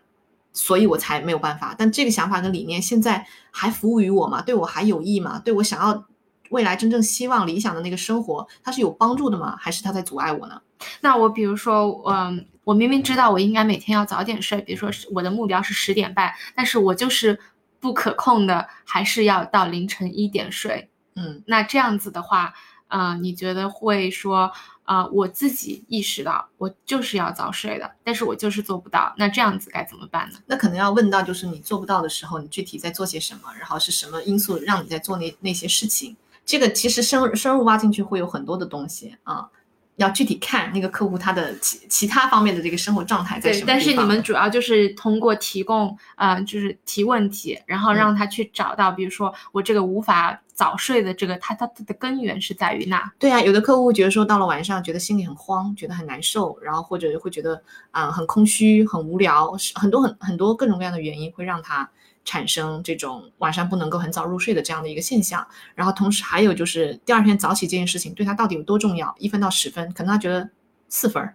[0.54, 1.74] 所以我才没有办法。
[1.78, 4.42] 但这个想法跟理念现在还服务于我吗？
[4.42, 5.40] 对我还有益吗？
[5.44, 6.06] 对我想要
[6.50, 9.56] 未来真正希望理想的那个生活，它是有帮助的吗？
[9.58, 10.62] 还是它在阻碍我呢？
[11.00, 17.40] 那我比如说，嗯，我明明知道我应该每天要早点睡，比如说我的目标是十点半，但是我就是
[17.80, 20.90] 不可控的，还是要到凌晨一点睡。
[21.16, 22.54] 嗯，那这样子的话，
[22.88, 24.52] 呃，你觉得会说，
[24.84, 30.40] 啊、我自己意识到我就是要早睡的，但是我就是做不到，那这样子该怎么办呢？
[30.46, 36.16] 那可能要问到，就是你做不到的时候，你具体在做些什么，然后是什么因素让你在做那那些事情？
[36.46, 39.48] 这个其实深深入挖进去会有很多的东西啊，
[39.96, 53.12] 要具体看那个客户他的其其他方面的这个生活状态在什么，对但是你们主要就是通过提供，呃，就是提问题，然后让他去找到，比如说我这个无法早睡的这个，它它它的根源是在于哪？
[53.18, 61.90] 对啊，有的客户觉得说到了晚上觉得心里很慌，觉得很难受，然后或者会觉得啊、很空虚、很无聊，很多很很多各种各样的原因会让他
[62.24, 65.44] 产生这种晚上不能够很早入睡的这样的一个现象。
[65.74, 69.16] 然后同时还有就是第二天早起这件事情对他到底有多重要？
[69.18, 70.48] 一分到十分，可能他觉得
[70.92, 71.34] 四分儿。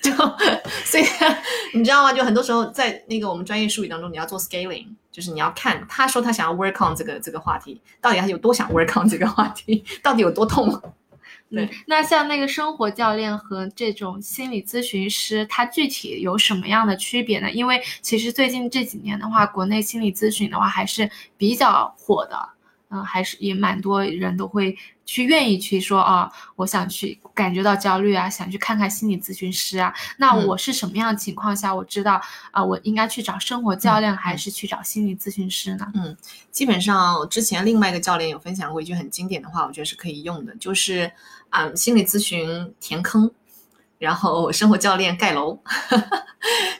[0.00, 0.10] 就
[0.84, 1.04] 所以
[1.74, 2.12] 你知道吗？
[2.12, 10.80] 就很多时候在那个我们专业术语当中，你要做 scaling，就是你要看他说他想要 work on 这个这个话题，到底他有多想 work on 这个话题，到底有多痛。
[11.48, 17.50] 对，那像那个生活教练和这种心理咨询师，它具体有什么样的区别呢？
[17.50, 22.48] 因为其实最近这几年的话，国内心理咨询的话还是比较火的，
[22.96, 29.92] 嗯、还是也蛮多人都会去愿意去说啊，我想去感觉到焦虑啊，想去看看心理咨询师啊。
[30.16, 35.90] 那嗯我是什么样的情况下，我知道啊、我应该去找生活教练还是去找心理咨询师呢？
[35.94, 36.16] 嗯
[36.50, 41.12] 基本上，之前另外一个教练有分享过一句很经典的话，我觉得是可以用的，就是
[41.50, 43.30] 啊、心理咨询填坑，
[43.98, 45.58] 然后生活教练盖楼。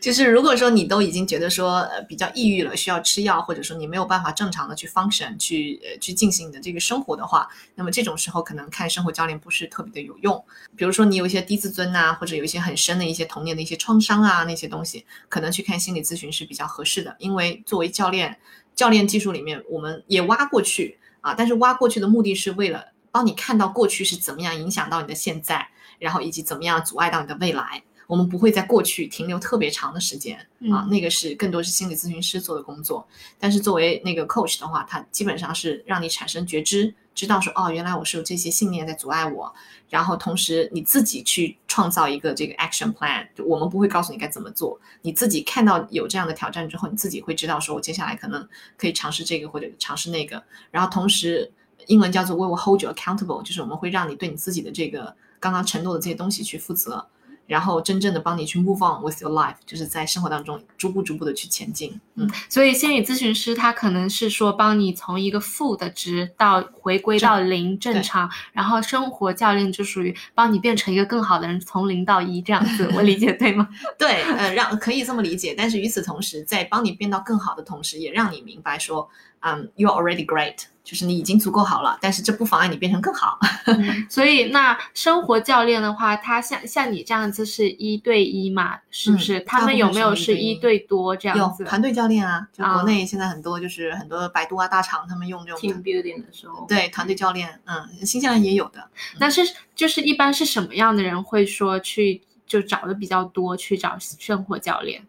[0.07, 10.45] 就是如果说你都已经觉得说呃比较抑郁了，需要吃药，或者说你没有办法正常的去 function 去呃去进行你的这个生活的话，那么这种时候可能看生活教练不是特别的有用。
[10.77, 18.39] 比如说你有一些低自尊呐、或者有一些很深的一些童年的一些创伤啊那些东西，可能去看心理咨询是比较合适的，因为作为教练。
[18.77, 25.67] 教练技术里面，我们也挖过去啊，但是挖过去的目的是为了帮你看到过去是怎么样影响到你的现在，
[25.99, 27.83] 然后以及怎么样阻碍到你的未来。
[28.07, 30.39] 我们不会在过去停留特别长的时间
[30.71, 33.07] 啊，嗯那个是更多是心理咨询师做的工作。
[33.39, 39.53] 但是作为那个 coach 的话，他基本上是让你产生觉知，知道说哦，原来我是有这些信念在阻碍我，
[39.91, 51.51] 然后同时你自己去创造一个这个 action plan，我们不会告诉你该怎么做，你自己看到有这样的挑战之后，你自己会知道说我接下来可能可以尝试这个或者尝试那个，然后同时
[51.89, 57.05] 英文叫做 we will hold you accountable，就是我们会让你对你自己的这个刚刚承诺的这些东西去负责。
[57.47, 62.01] 然后真正的帮你去 move on with your life，就是在生活当中逐步逐步的去前进。
[62.15, 73.69] 嗯，所以心理咨询师他可能是说帮你从一个负的值到回归到零正常，然后生活教练就属于帮你变成一个更好的人，从零到一这样子，我理解对吗？
[73.99, 75.55] 对，呃，让可以这么理解。
[75.57, 79.09] 但是与此同时，在帮你变到更好的同时，也让你明白说，
[79.41, 81.99] 嗯，you are already great，就是你已经足够好了。
[82.01, 83.39] 但是这不妨碍你变成更好。
[84.11, 89.39] 所以那生活教练的话，他像像你这样子是一对一嘛，是不是？
[89.39, 91.63] 嗯他们有没有是一对多这样子？
[91.63, 98.89] 有团队教练啊，就啊国内现在很多就是很多百度啊大厂，他们用这种 team building 的时候，对团队教练，嗯，新西兰也有的。
[99.19, 99.43] 那是
[99.75, 105.05] 就是一般是什么样的人会说去就找的比较多，去找生活教练？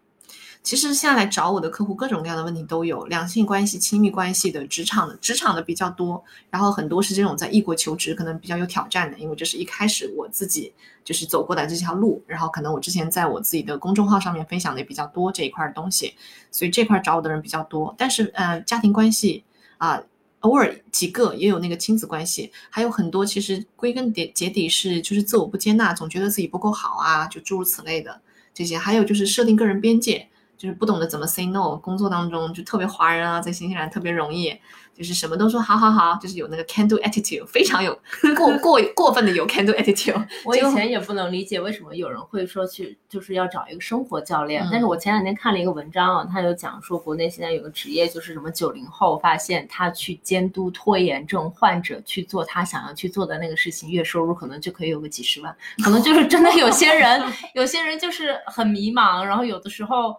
[0.62, 16.12] 其实现在来找我的客户，各种各样的问题都有，两性关系、亲密关系的、职场的，职场的比较多，然后很多是这种在异国求职，可能比较有挑战的，因为这是一开始我自己就是走过来这条路，然后可能我之前在我自己的公众号上面分享的也比较多这一块的东西，
[16.50, 17.94] 所以这块找我的人比较多。
[17.96, 19.44] 但是呃，家庭关系
[19.78, 20.02] 啊、
[20.40, 28.20] 偶尔几个也有那个亲子关系，还有很多其实归根结结底是就是自我不接纳，总觉得自己不够好啊，就诸如此类的
[28.52, 30.28] 这些，还有就是设定个人边界，
[30.58, 34.54] 就是不懂得怎么 say no，工作当中就特别华人啊，在新西兰特别容易。
[34.98, 37.96] 就是什么都说好好好，就是有那个 can do attitude，非常有
[38.36, 40.26] 过过过分的有 can do attitude。
[40.44, 57.22] 我以前也不能理解为什么有人会说去就是要找一个生活教练，但是我前两天看了一个文章啊，他有讲说国内现在有个职业就是什么九零后发现他去监督拖延症患者去做他想要去做的那个事情，月收入可能就可以有个几十万，可能就是真的有些人
[57.54, 60.16] 有些人就是很迷茫，然后有的时候。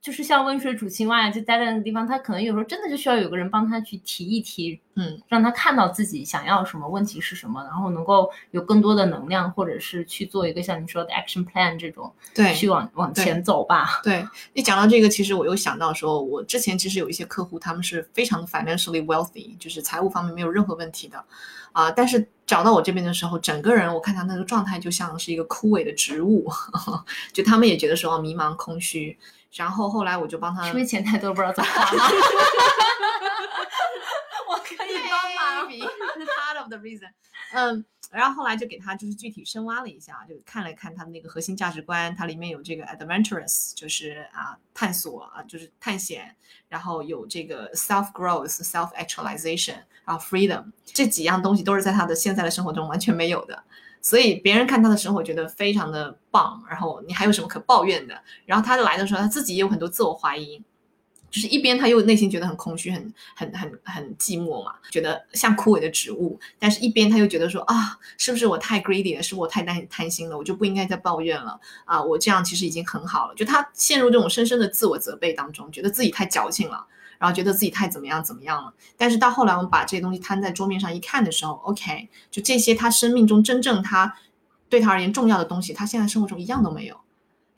[0.00, 14.00] 就是像温水煮青蛙，就待在那个地方，他可能有时候真的就需要有个人帮他去提一提，嗯，让他看到自己想要什么，问题是什么，然后能够有更多的能量，或者是去做一个像你说的 action plan 这种，对，去往往前走吧。
[14.04, 14.24] 对
[14.54, 21.22] 你讲到这个，其实我又想到说，我之前其实有一些客户，他们是非常的 financially wealthy，就是财务方面没有任何问题的，
[21.72, 26.48] 啊，但是找到我这边的时候，整个人我看他那个状态就像是一个枯萎的植物，
[27.34, 29.18] 就他们也觉得说迷茫空虚。
[29.52, 32.04] 然后后来我就帮他，因为钱太多不知道咋花吗？
[34.48, 35.48] 我可以帮忙。
[35.68, 37.10] Part of the reason，
[37.52, 46.34] 嗯，然后后来就给他就是具体深挖了一下，就看了看他的那个核心价值观，它里面有这个 adventurous，就是啊探索啊就是探险，
[46.68, 53.62] 然后有这个 self growth、self actualization，然后 freedom 这几样东西都是在他的现在的生活中完全没有的。
[54.08, 58.18] 所以别人看他的生活觉得非常的棒，然后你还有什么可抱怨的？
[58.46, 60.62] 然后他来的时候，他自己也有很多自我怀疑，
[61.30, 69.22] 就是一边他又内心觉得很空虚、很很很很寂寞嘛，觉得像枯萎的植物；但是一边他又觉得说啊，是不是我太 greedy 了？
[69.22, 70.38] 是我太贪贪心了？
[70.38, 72.02] 我就不应该再抱怨了啊！
[72.02, 73.34] 我这样其实已经很好了。
[73.34, 76.86] 就他陷入这种深深的自我责备当中，觉得自己太矫情了。
[77.18, 84.14] 然后觉得自己太怎么样怎么样了，但是到后来我们把这些东西摊在桌面上一看的时候，OK，就这些他生命中真正他
[84.68, 86.96] 对他而言重要的东西，他现在生活中一样都没有。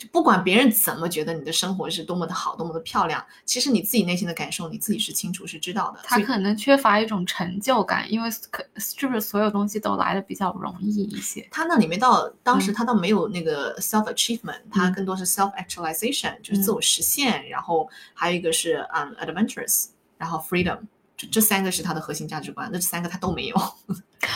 [0.01, 6.01] 就不管别人怎么觉得你的生活是多么的好，多么的漂亮，其实你自己内心的感受你自己是清楚是知道的。
[6.05, 11.47] 他可能缺乏一种成就感，因为可是不是所有东西都来的比较容易一些。
[11.51, 17.47] 他那里面到当时他倒没有那个 self achievement，他更多是 self actualization，就是自我实现。
[17.51, 20.79] 然后还有一个是嗯 adventurous，然后 freedom，
[21.15, 22.71] 这这三个是他的核心价值观。
[22.73, 23.57] 那这三个他都没有。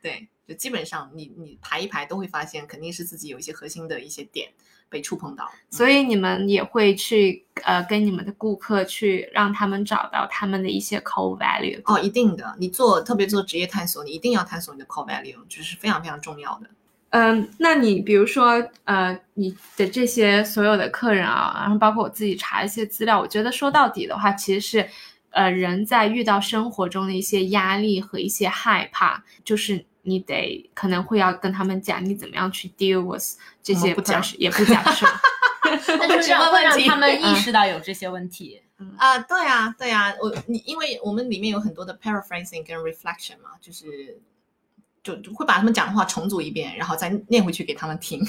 [0.00, 4.48] 对，就基本上你你排一排都会发现，肯定是自己有一些核心的一些点
[4.88, 5.50] 被触碰到。
[5.68, 11.80] 所以你们也会去呃跟你们的顾客去让他们找到他们的一些 core value。
[11.84, 16.70] 哦，一定的，你做特别做职业探索，你一定要探索你的 core value，就是非常非常重要的。
[17.16, 24.86] 嗯，那你比如说，呃，你的这些所有的客人啊，然后包括我自己查一些资料，我觉得说到底的话，其实是，
[25.30, 33.24] 呃，人在遇到生活中的一些压力和一些害怕，就是你得可能会要跟他们讲你怎么样去 deal with
[33.62, 35.20] 这些，不讲也不讲是吧？
[35.86, 38.60] 但是会让他们 意识到有这些问题。
[38.98, 44.20] 啊，对啊，对啊，我你因为我们里面有很多的 paraphrasing 跟 reflection 嘛，就是。
[45.16, 48.26] 就会把他们讲的话重组一遍，然后再念回去给他们听，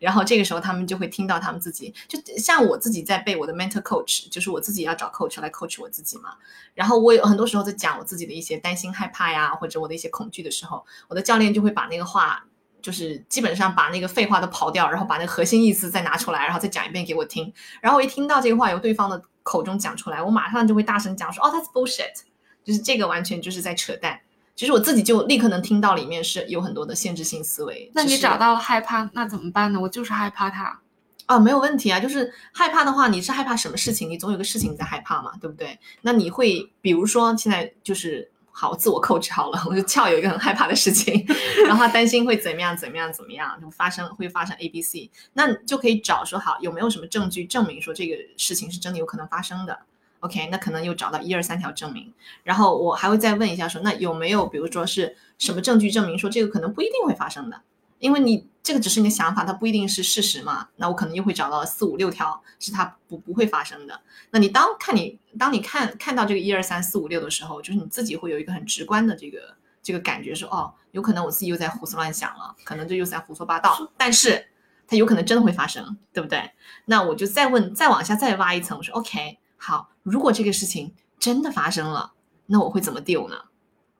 [0.00, 6.30] 然后这个时候他们就会听到他们自己，就像我自己在背我的 mentor coach，就是我自己要找 coach 来 coach 我自己嘛。
[6.74, 12.44] 然后我有很多时候在讲我自己的一些担心、害怕呀，或者我的一些恐惧的时候，我的教练就会把那个话，
[12.80, 17.52] 就是基本上把那个废话都刨掉，然后把那个核心意思再拿出来，然后再讲一遍给我听。
[17.80, 22.22] 然后我一听到这个话由对方的口中讲出来，我马上就会大声讲说：“哦，that's bullshit，
[22.64, 24.18] 就是这个完全就是在扯淡。”
[24.56, 27.90] 其实我自己就立刻能听到里面是有很多的限制性思维。
[27.94, 29.80] 那你找到了害怕，那怎么办呢？
[29.80, 30.80] 我就是害怕它。
[31.26, 34.08] 啊，没有问题啊，就是害怕的话，你是害怕什么事情？
[34.08, 35.78] 你总有个事情在害怕嘛，对不对？
[36.02, 41.26] 那你会比如说现在就是好自我 coach 好了，我就翘有一个很害怕的事情，
[41.66, 49.78] 然后他担心会怎么样怎么样怎么样，就发生会发生 A B C，那就可以找说好有没有什么证据证明说这个事情是真的有可能发生的。
[50.24, 52.10] OK，那可能又找到一二三条证明，
[52.42, 57.60] 然后我还会再问一下说，那有没有比如说是什么证据证明说这个可能不一定会发生的？
[57.98, 60.68] 因为你这个只是你的想法，它不一定是事实嘛。
[60.76, 64.00] 那我可能又会找到四五六条是它不不会发生的。
[64.30, 74.48] 那你当看你当你看看到这个一二三四五六的时候，就是你自己会有一个很直观的这个这个感觉，说哦，有可能我自己又在胡思乱想了，可能这又在胡说八道，但是
[74.86, 76.50] 它有可能真的会发生，对不对？
[76.86, 82.12] 那我就再问，再往下再挖一层，我说 OK，好，如果这个事情真的发生了，
[82.44, 83.46] 那我会怎么 deal 呢？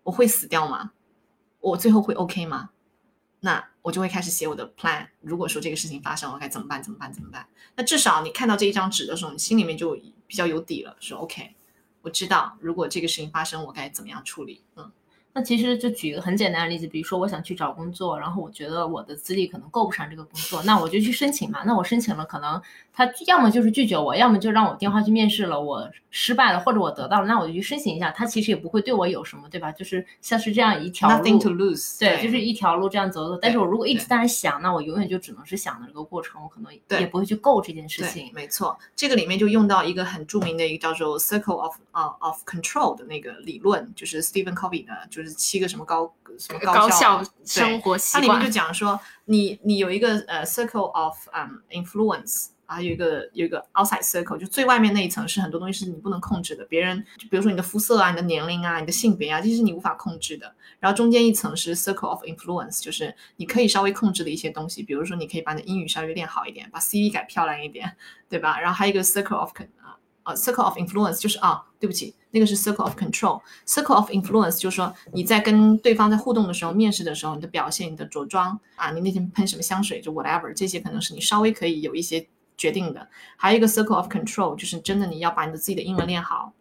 [0.02, 0.92] 我会死掉吗？
[1.58, 2.68] 我最后会 OK 吗？
[3.40, 5.08] 那我就会开始写我的 plan。
[5.22, 6.82] 如果说这个事情发生我，该怎么办？
[6.82, 7.10] 怎么办？
[7.10, 7.48] 怎么办？
[7.76, 11.54] 那至少你看到这一张纸的时候，你心里面就比较有底了，说 OK，
[12.02, 14.62] 我知道如果这个事情发生，我该怎么样处理。
[14.76, 14.92] 嗯，
[15.34, 21.62] 那其实就举一个很简单的例子，比如说我想去找工作，然后我觉得我的资历可能够不上这个工作，那我就去申请嘛。
[21.66, 22.62] 那我申请了，可能
[22.92, 28.12] 他要么就是拒绝我，要么就让我电话去面试了，我失败了，或者我得到了，那我就去申请一下。
[28.12, 29.72] 他其实也不会对我有什么，对吧？
[29.72, 33.36] 就是像是这样一条路 nothing to lose 对，就是一条路这样走走。
[33.42, 38.30] 但是我如果一直在那想，那我永远就只能是想的这个过程，我可能也不会去够这件事，情。
[38.32, 48.54] 没错，这个里面就用到一个很著名的一个叫做 Circle of 啊、of Control 的那个理论，就是 Stephen Covey 的，就是七个什么高什么高效效生活习惯它里面就。
[48.54, 60.54] 讲说，你你有一个呃 circle of um、influence，还有一个有一个 outside circle，就最外面那一层是很多东西是你不能控制的，别人就比如说你的肤色啊、你的年龄啊、你的性别啊，这些是你无法控制的。
[60.78, 67.96] 然后中间一层是 circle of influence，就是你可以稍微控制的一些东西，比如说你可以把你的英语稍微练好一点，把 CV 改漂亮一点，
[68.28, 68.60] 对吧？
[68.60, 69.50] 然后还有一个 circle of
[69.82, 73.40] 啊呃 circle of influence，就是啊，对不起，那个是 circle of control。
[73.66, 83.08] circle of influence 就是说你在跟对方在互动的时候，面试的时候，你的表现、你的着装啊，你那天喷什么香水，就 whatever，这些可能是你稍微可以有一些决定的。
[83.36, 86.52] 还有一个 circle of control，就是真的你要把你的自己的英文练好，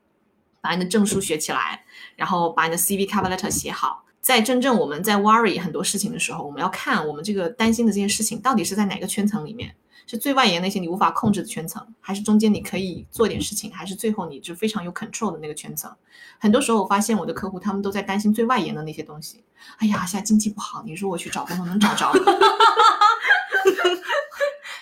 [0.62, 1.84] 把你的证书学起来，
[2.16, 4.04] 然后把你的 CV cover letter 写好。
[4.20, 9.76] 在真正我们在 worry 很多事情的时候，我们要看我们这个担心的这件事情到底是在哪个圈层里面。
[10.06, 15.94] 是最外延那些你无法控制的圈层，还是中间你可以做点事情，还是最后你就非常有 control 的那个圈层？
[16.40, 19.44] 很多时候我发现我的客户他们都在担心最外延的那些东西。
[19.78, 22.12] 哎呀，现在经济不好，你说我去找工作能找着？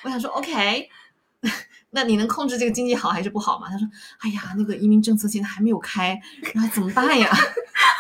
[0.04, 0.90] 我想说 OK，
[1.92, 3.68] 那你能控制这个经济好还是不好吗？
[3.70, 3.88] 他说，
[4.20, 6.20] 哎呀，那个移民政策现在还没有开，
[6.54, 7.30] 然后怎么办呀？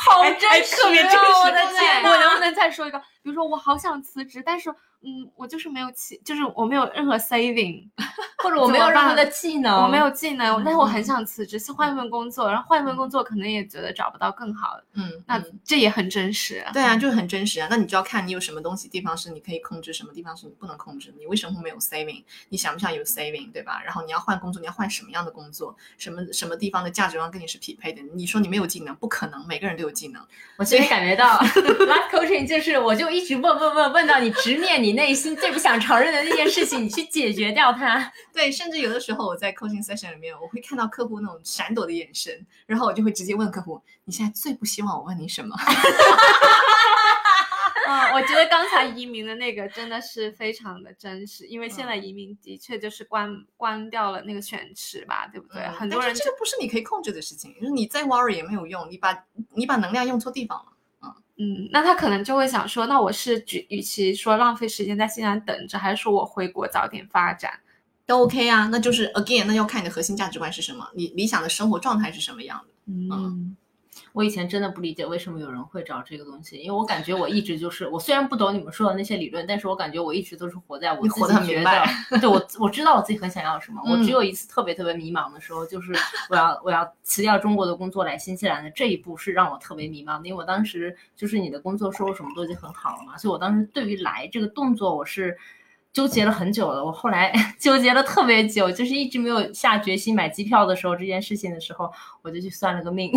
[0.03, 1.43] 好哎真实特别真实哦！
[1.45, 2.97] 我的天，我能不能再说一个？
[3.21, 7.87] 比如说，我好想辞职，但是，嗯，我就是没有气，就是我没有任何 saving，
[8.43, 16.63] 或者我没有任何的技能，我没有技能，但是我很嗯想辞职，先换一份工作，然后换一份工作，可能也觉得找不到更好的，嗯，那嗯这也很真实。
[16.71, 17.67] 对啊，就是很真实啊。
[17.69, 21.15] 那你就要看你有什么东西地方是你可以控制，什么地方是你不能控制的。
[21.19, 22.23] 你为什么会没有 saving？
[22.49, 23.81] 你想不想有 saving，对吧？
[23.83, 25.75] 然后你要换工作，你要换什么样的工作？
[25.97, 28.01] 什么什么地方的价值观跟你是匹配的？
[28.13, 30.21] 你说你没有技能，不可能，每个人都有技能。
[30.57, 31.39] 我其实感觉到
[31.89, 38.11] life coaching 就是，我就一直问问问问到你直面你内心最不想承认的那件事情，你去解决掉它。
[38.33, 45.55] 对，甚至有的时候我在 coaching session 里面，我会看到客户那种闪躲的眼神，然后我就会直接问客户：你现在最不希望我问你什么？
[47.87, 55.61] 嗯， 我觉得刚才移民的那个真的是非常的真实，因为现在移民的确就是关关掉了那个选池吧，对不对？
[55.63, 59.25] 嗯很多人这个不是你可以控制的事情，就是你再 worry 也没有用，你把
[59.55, 60.70] 你把能量用错地方了。
[61.41, 67.51] 嗯，那他可能就会想说，那我是举，与其说浪费时间在西兰等着，还是说我回国早点发展？
[68.05, 72.73] 都 OK 啊，那就是 again，那要看你的核心价值观是什么，你理想的生活状态是什么样的。
[72.85, 73.55] 嗯，
[74.13, 83.81] 我以前真的不理解为什么有人会找这个东西，因为我感觉我一直就是，我虽然不懂你们说的那些理论，但是我感觉我一直都是活在我自己觉明白得，对我我知道我自己很想要什么。
[83.85, 85.93] 我嗯只有一次特别特别迷茫的时候，就是
[86.29, 95.37] 我要我要辞掉中国的工作来新西兰的这一步是让我特别迷茫的，因为我当时就是你的工作收入什么都已经很好了嘛，所以我当时对于来这个动作我是。
[95.93, 103.11] 纠结了很久了，我后来 纠结了特别久，就是一直没有下决心买机票的时候，这件事情的时候，我就去算了个命。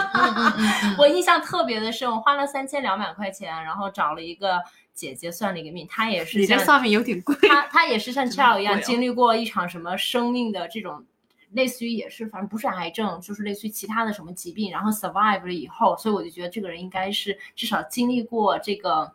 [0.98, 4.60] 我印象特别的深，我花了三千两百块钱，然后找了一个
[4.92, 7.34] 姐姐算了一个命，她也是像你这算命有点贵。
[7.48, 11.04] 她她也是像 c h a o 一样经历过一场什么生命的这种。
[11.52, 19.10] 类似于也是，反正不是癌症，就是类似于其他的什么疾病，然后 survive 了以后，所以我就觉得这个人应该是至少经历过这个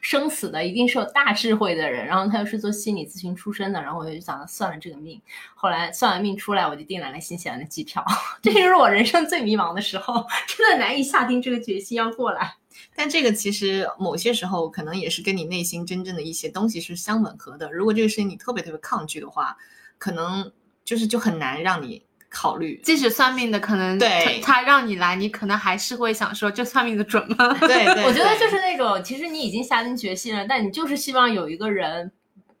[0.00, 2.06] 生死的，一定是有大智慧的人。
[2.06, 5.20] 然后他又是做心理咨询出身的，然后我就想算了这个命。
[5.54, 8.04] 后来算完命出来，我就订来了新西兰的机票。
[8.42, 12.56] 这就是我人生最迷茫的时候， 真的难以下定这个决心要过来。
[12.94, 17.70] 但这个其实某些时候可能也是跟你内心真正的一些东西是相吻合的。
[17.70, 19.56] 如果这个事情你特别特别抗拒的话，
[19.98, 20.50] 可能
[20.84, 22.80] 就是就很难让你考虑。
[22.84, 27.52] 即使算命的可能对他他让你来，你可能还是会想说，这算命的准吗？
[27.60, 32.10] 对对，我觉得就是那种，其实你已经下定决心了，但你就是希望有一个人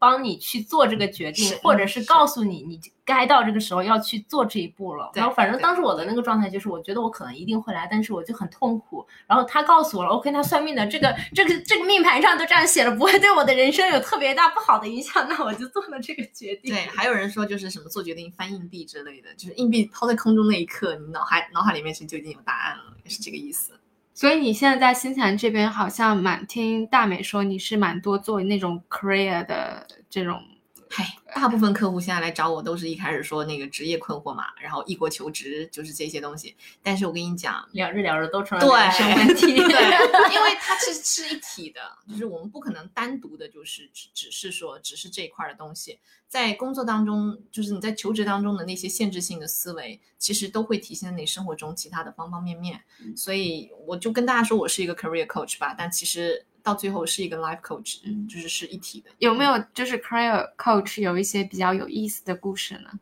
[0.00, 5.10] 帮你去做这个决定，或者是是告诉你，你该到这个时候要去做这一步了。
[5.12, 9.06] 然后反正当时我的那个状态就是，我觉得我可能一定会来，但是我就很痛苦。
[9.26, 16.72] 然后他告诉我了，OK，他算命的这个这个这个命盘上都这样写了，不会对我的人生有特别大不好的影响，那我就做了这个决定。
[16.72, 23.72] 对，还有人说就是什么做决定翻硬币之类的，就是硬币抛在空中那一刻，你脑海脑海里面其实就已经有答案了，也是这个意思。
[24.20, 30.38] 所以你现在在新西兰这边，好像蛮听大美说你是蛮多做那种 career 的这种，
[30.92, 36.56] 嗨，大部分客户现在来找我都是一开始说那个职业困惑嘛，然后异国求职就是这些东西。
[36.82, 39.54] 但是我跟你讲，聊着聊着都成了对人生问题。
[39.54, 39.64] 对，
[40.34, 52.82] 因为它是是一体的，就是我们不可能单独的，就是只只是说只是这一块儿的东西，在工作当中，就是你在求职当中的那些限制性的思维，其实都会体现在你生活中其他的方方面面。
[53.14, 58.26] 所以我就跟大家说，我是一个 career coach 吧，但其实到最后是一个 life coach，嗯。
[58.28, 59.10] 就是是一体的。
[59.18, 62.90] 有没有就是 career coach 有一些比较有意思的故事呢？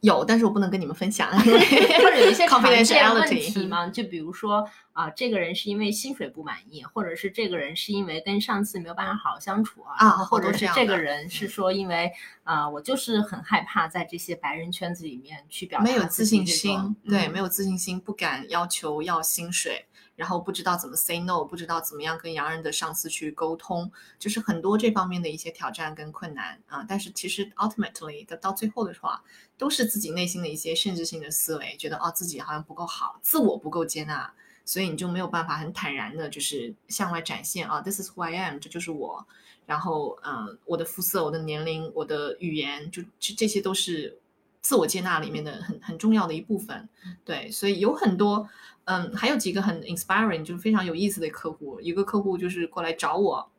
[0.00, 12.10] 有，但是我不能跟你们分享， 或者有一些常见问题 confidentiality 嘛，就比如说啊、这个人是因为薪水不满意，或者是这个人是因为跟上司没有办法好好相处啊，啊或者是这个人是说因为
[12.44, 17.32] 啊、我就是很害怕在这些白人圈子里面去表达没有自信心，对，嗯。
[17.32, 19.86] 没有自信心，不敢要求要薪水，
[20.20, 26.84] 然后不知道怎么 say no，不知道怎么样跟洋人的上司去沟通，就是很多这方面的一些挑战跟困难啊。
[26.86, 29.24] 但是其实 ultimately 的到最后的话，
[29.56, 34.30] 都是自己内心的一些限制性的思维，觉得哦自己好像不够好，自我不够接纳，
[34.66, 39.26] 所以你就没有办法很坦然的，就是向外展现啊，this is who I am，这就是我。
[39.64, 44.18] 然后，嗯、我的肤色、我的年龄、我的语言，就这这些都是
[44.62, 46.88] 自我接纳里面的很很重要的一部分。
[47.24, 48.48] 对，所以有很多，
[48.84, 51.80] 嗯，还有几个很 inspiring，就是非常有意思的客户。
[51.80, 53.50] 一个客户就是过来找我，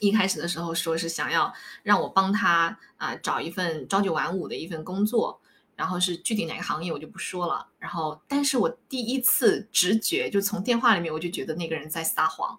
[0.00, 5.40] 一开始的时候说是想要让我帮他啊、找一份朝九晚五的一份工作。
[5.76, 7.64] 然后是具体哪个行业我就不说了。
[7.78, 12.58] 然后，但是我第一次直觉就从电话里面我就觉得那个人在撒谎，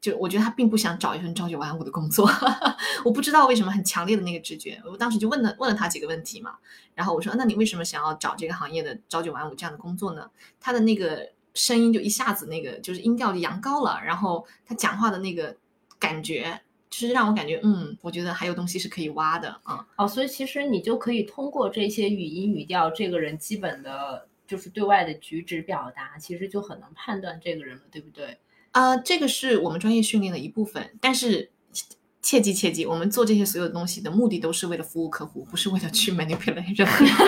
[0.00, 2.28] 就我觉得他并不想找一份朝九晚五的工作，
[3.04, 4.80] 我不知道为什么很强烈的那个直觉。
[4.84, 6.56] 我当时就问了问了他几个问题嘛，
[6.94, 10.30] 然后我说：“那你为什么想要找这个行业的朝九晚五这样的工作呢？”
[10.60, 15.56] 他的那个声音就一下子那个就是音调就扬高了，然后他讲话的那个
[15.98, 16.60] 感觉。
[16.90, 28.38] 就是让我感觉，嗯，我觉得还有东西是可以挖的啊、哦，所以其实你就可以通过这些语音语调，这个人基本的就是对外的举止表达，其实就很能判断这个人了，对不对？
[28.72, 31.50] 呃，这个是我们专业训练的一部分，但是
[32.20, 37.14] 切记切记，我们做这些所有东西的目的都是为了服务客户，不是为了去 manipulate 任何人。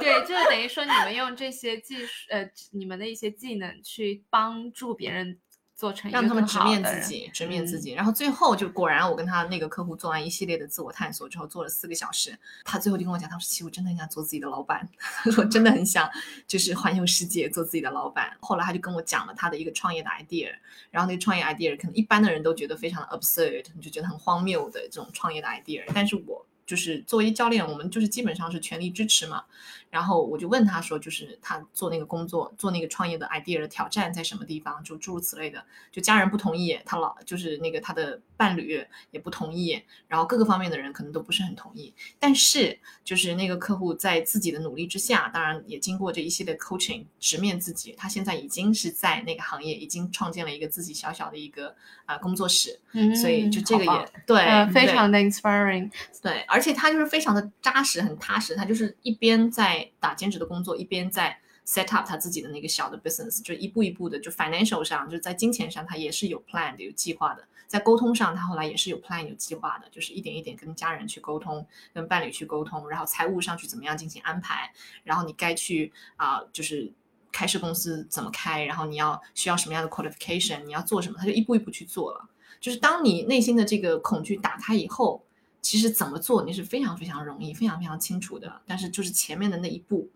[0.00, 5.38] 对，就是等于说你们用这些技术，呃，你们的一些技能去帮助别人
[5.80, 7.92] 做成一个让他们直面自己，直面自嗯己。
[7.92, 16.06] 然后最后就果然，我跟他那个客户做完一系列的自我探索之后，做了四个小时，他最后就跟我讲，他说：“其实我真的很想做自己的老板，他 说我真的很想
[16.46, 20.50] 就是环游世界，做自己的老板。”后来他就跟我讲了他的一个创业的 idea，
[20.90, 26.44] 然后那个创业 idea 可能一般的人都觉得非常的 absurd，你就觉得很荒谬的这种创业的 idea，但是我。
[26.70, 29.42] 就是作为教练，我们就是基本上是全力支持嘛。
[29.90, 35.64] 然后我就问他说，就是他做那个工作，做那个创业的 idea 的挑战在什么地方，就诸如此类的。
[35.90, 41.92] 就家人不同意，他老就是那个他的伴侣也不同意，然后各个方面的人可能都不是很同意。
[42.20, 51.74] 但是就是那个客户在自己的努力之下，当然也经过这一系列 coaching，直面自己，他现在已经是在那个行业已经创建了一个自己小小的一个
[52.10, 52.80] 啊工作室。
[52.92, 55.88] 嗯，所以就这个也对呃，非常的 inspiring。
[56.20, 58.56] 对，而且他就是非常的扎实，很踏实。
[58.56, 67.44] 他就是一边在打兼职的工作，一边在 set up 他自己的那个小的 business，就一步一步的，就 financial 上，就是在金钱上，他也是有 plan 的、有计划的。
[67.68, 74.72] 在沟通上，他后来也是有 plan、有计划的，就是一点一点跟家人去沟通，跟伴侣去沟通，然后财务上去怎么样进行安排，
[75.04, 76.92] 然后你该去啊、就是。
[77.32, 78.64] 开设公司怎么开？
[78.64, 80.64] 然后你要需要什么样的 qualification？
[80.64, 81.16] 你要做什么？
[81.18, 82.28] 他就一步一步去做了。
[82.60, 85.24] 就是当你内心的这个恐惧打开以后，
[85.62, 88.60] 其实怎么做你是非常非常容易、非常非常清楚的。
[88.66, 90.10] 但是就是前面的那一步，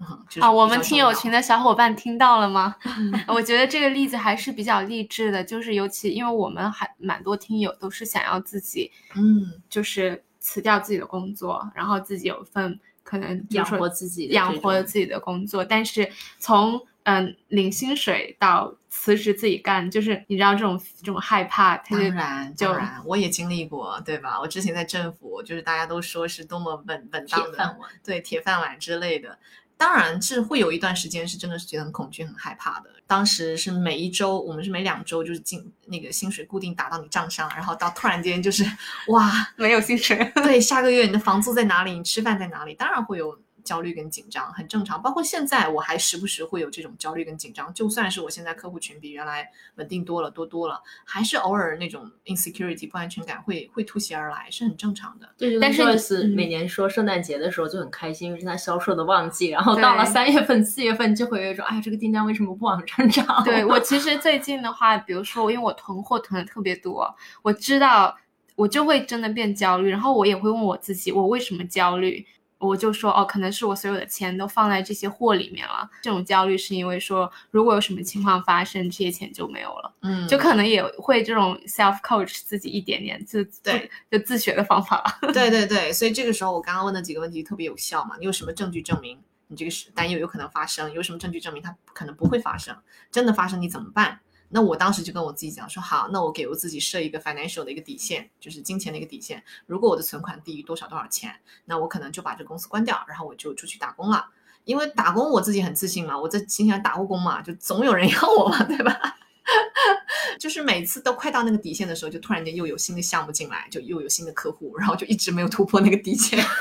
[0.00, 2.76] 嗯，就是啊，我们听友群的小伙伴听到了吗？
[3.28, 24.40] 我觉得这个例子还是比较励志的，就是尤其因为我们还蛮多听友都是想要自己嗯，就是辞掉自己的工作，然后自己有一份可能养活自己的养活自己的工作，但是从嗯领薪水到辞职自己干，就是你知道这种这种害怕，当然，就当然，我也经历过，对吧？
[24.40, 27.88] 我之前在政府，就是大家都说是多么稳稳当的，饭碗。
[28.04, 29.38] 对铁饭碗之类的。
[29.78, 32.90] 当然是会有一段时间是真的是觉得很恐惧、很害怕的。
[33.06, 38.64] 当时是每一周，我们是每两周就是进那个薪水固定打到你账上，然后到突然间就是
[39.08, 40.32] 哇，没有薪水。
[40.34, 41.92] 对，下个月你的房租在哪里？
[41.92, 42.74] 你吃饭在哪里？
[42.74, 45.02] 当然会有焦虑跟紧张，很正常。
[45.02, 47.74] 包括现在，我还时不时会有这种焦虑跟紧张。
[47.74, 55.28] 就算是我现在客户群比原来稳定多了、多多了，还是偶尔那种 insecurity 不安全感会会突袭而来，是很正常的。
[55.36, 63.42] 对，但是每年说圣诞节的时候就很开心，因为是他销售的旺季，然后到了三月份、四月份就会有一种，哎，这个订单为什么不往上涨？
[63.44, 67.12] 对我其实最近的话，比如说，因为我囤货囤的特别多，
[67.42, 68.16] 我知道
[68.54, 72.24] 我就会真的变焦虑，然后我也会问我自己，我为什么焦虑？
[72.58, 75.88] 我就说哦，可能是我所有的钱都放在这些货里面了。
[76.02, 85.18] 这种焦虑是因为说，如果有什么情况发生，这些钱就没有了，嗯，就可能也会这种 self coach 自己一点点自对就自学的方法吧。
[85.34, 88.16] 对对对，所以这个时候我刚刚问的几个问题特别有效嘛？
[88.18, 90.92] 你有什么证据证明你这个是担忧有可能发生？
[90.92, 92.74] 有什么证据证明它可能不会发生？
[93.12, 94.20] 真的发生你怎么办？
[94.48, 99.42] 那我当时就跟我自己讲说，好，那我给我自己设一个 financial 的一个底线，就是金钱的一个底线。
[99.66, 101.34] 如果我的存款低于多少多少钱，
[101.64, 104.28] 那我可能就把这公司关掉，然后我就出去打工了。
[104.64, 109.16] 因为打工我自己很自信嘛，我在新西兰打过工嘛，就总有人 要我嘛，对吧？
[110.38, 116.38] 就是每次都快到那个底线的时候，就突然间又有新的项目进来，就又有新的客户，然后就一直没有突破那个底线。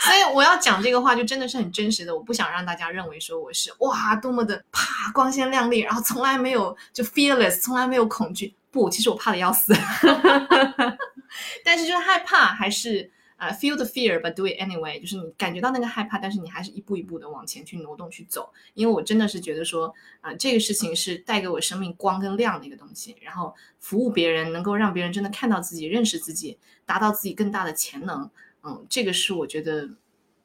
[0.00, 2.14] 所以我要讲这个话，就真的是很真实的。
[2.14, 8.54] 我不想让大家认为说我是哇多么的啪光鲜亮丽，然后从来没有就 fearless，从来没有恐惧。
[8.70, 9.74] 不，其实我怕的要死，
[11.64, 18.52] 但是就是害怕，还是啊 feel the fear but do it anyway，就是你感觉到那个害怕，但是你还是一步一步的往前去挪动去走。
[18.74, 28.30] 因为我真的是觉得说，啊、这个事情是带给我生命光跟亮的一个东西，然后服务别人，能够让别人真的看到自己、认识自己，达到自己更大的潜能。
[28.62, 29.88] 嗯，这个是我觉得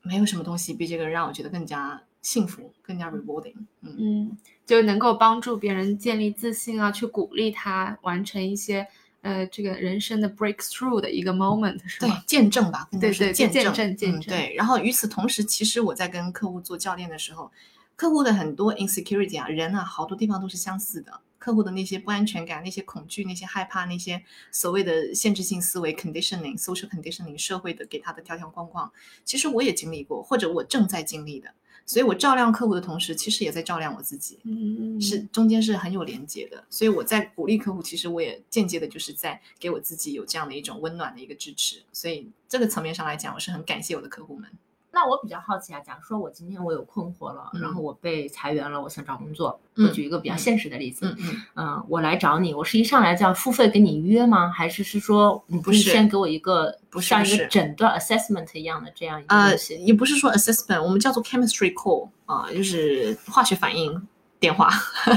[0.01, 3.55] 没有什么东西比这个让我觉得更加幸福、更加 rewarding。
[3.81, 8.87] 嗯，嗯，就能够帮助别人建立自信啊，去鼓励他完成一些
[9.21, 17.51] 呃这个人生的 breakthrough 的一个 moment，是对吗？，见证吧，对对对是见见证，证见证嗯对，然后与此同时，其实我在跟客户做教练的时候，
[17.95, 21.21] 客户的很多 insecurity 啊，人啊，好多地方都是相似的。
[21.37, 28.91] 客户的那些不安全感、那些恐惧、那些害怕、那些所谓的限制性思维 conditioning、social conditioning 社会的给他的条条框框，
[29.25, 31.51] 其实我也经历过，或者我正在经历的。
[31.85, 34.39] 所以我照亮客户的同时，其实也在照亮我自己。
[34.43, 44.49] 嗯，是中间是很有连接的，所以我在鼓励客户，其实我也间接的就是在给我自己有这样的一种温暖的一个支持，所以这个层面上来讲，我是很感谢我的客户们。
[44.93, 49.59] 那我比较好奇啊，假如说我今天我有困惑了，嗯然后我被裁员了，我想找工作。
[49.75, 54.49] 嗯我举一个比较现实的例子，嗯嗯，嗯，我来找你，我是一上来就要付费跟你约吗？
[54.49, 59.77] 还是是说你不是先给我一个不是像一个诊断 assessment 一样的这样一个呃东，西？
[59.85, 64.07] 也不是说 assessment，我们叫做 chemistry call 啊、就是化学反应。
[64.41, 64.67] 电话，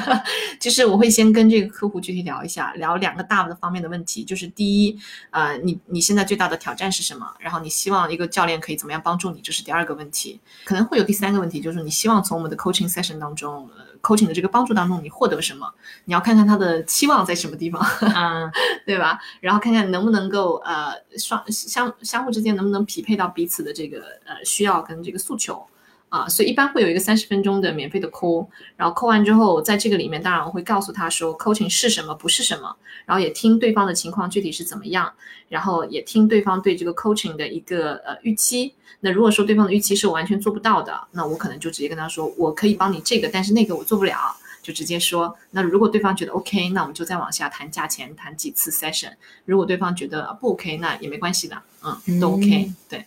[0.60, 4.98] 就是我会先跟这个客户具体聊一下，聊两个大的方面的问题，就是第一，
[5.30, 7.26] 呃，你你现在最大的挑战是什么？
[7.40, 9.40] 然后你希望一个教练可以怎么样帮助你？
[9.40, 13.66] 这是第二个问题，可能会有第三个问题，就是你希望从我们的 coaching session 当中
[14.02, 15.72] ，coaching 的这个帮助当中你获得什么？
[16.04, 17.80] 你要看看他的期望在什么地方，
[18.12, 18.52] 啊，
[18.84, 19.18] 对吧？
[19.40, 25.66] 然后看看能不能够呃双相相互之间能不能匹配到彼此的这个呃需要跟这个诉求。
[26.14, 28.46] 啊，所以一般会有一个三十分钟的免费的 call，
[28.76, 35.12] 然后 call 完之后，在这个里面，当然我会告诉他说，coaching 是什么，不是什么，然后也听对方的情况具体是怎么样，
[35.48, 38.72] 然后也听对方对这个 coaching 的一个呃预期。
[39.00, 44.14] 那如果说对方的预期是我完全做不到的，那我可能就直接跟他说，我可以帮你这个，但是那个我做不了，
[44.62, 45.36] 就直接说。
[45.50, 49.12] 那如果对方觉得 OK，那我们就再往下谈价钱，谈几次 session。
[49.46, 53.04] 如果对方觉得不 OK，那也没关系的，嗯，都 OK，对。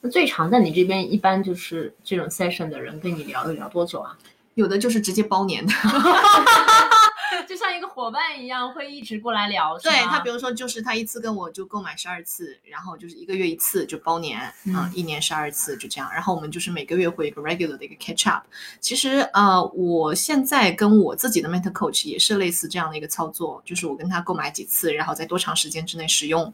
[0.00, 4.16] 那最长在你这边一般就是这种 session 的人跟你聊一聊多久啊？
[4.54, 5.72] 有的就是直接包年的，
[7.48, 9.78] 就像一个伙伴一样，会一直过来聊。
[9.78, 16.10] 对他，比如说就是他一次跟我就购买十二次，然后就是一个月一次就包年，嗯，一年十二次就这样。
[16.12, 18.44] 然后我们就是每个月会一个 regular 的一个 catch up。
[18.80, 26.52] 其实呃，我现在跟我自己的 mental coach 也是类似这样的一个操作，就是我跟他购买几次，然后在多长时间之内使用，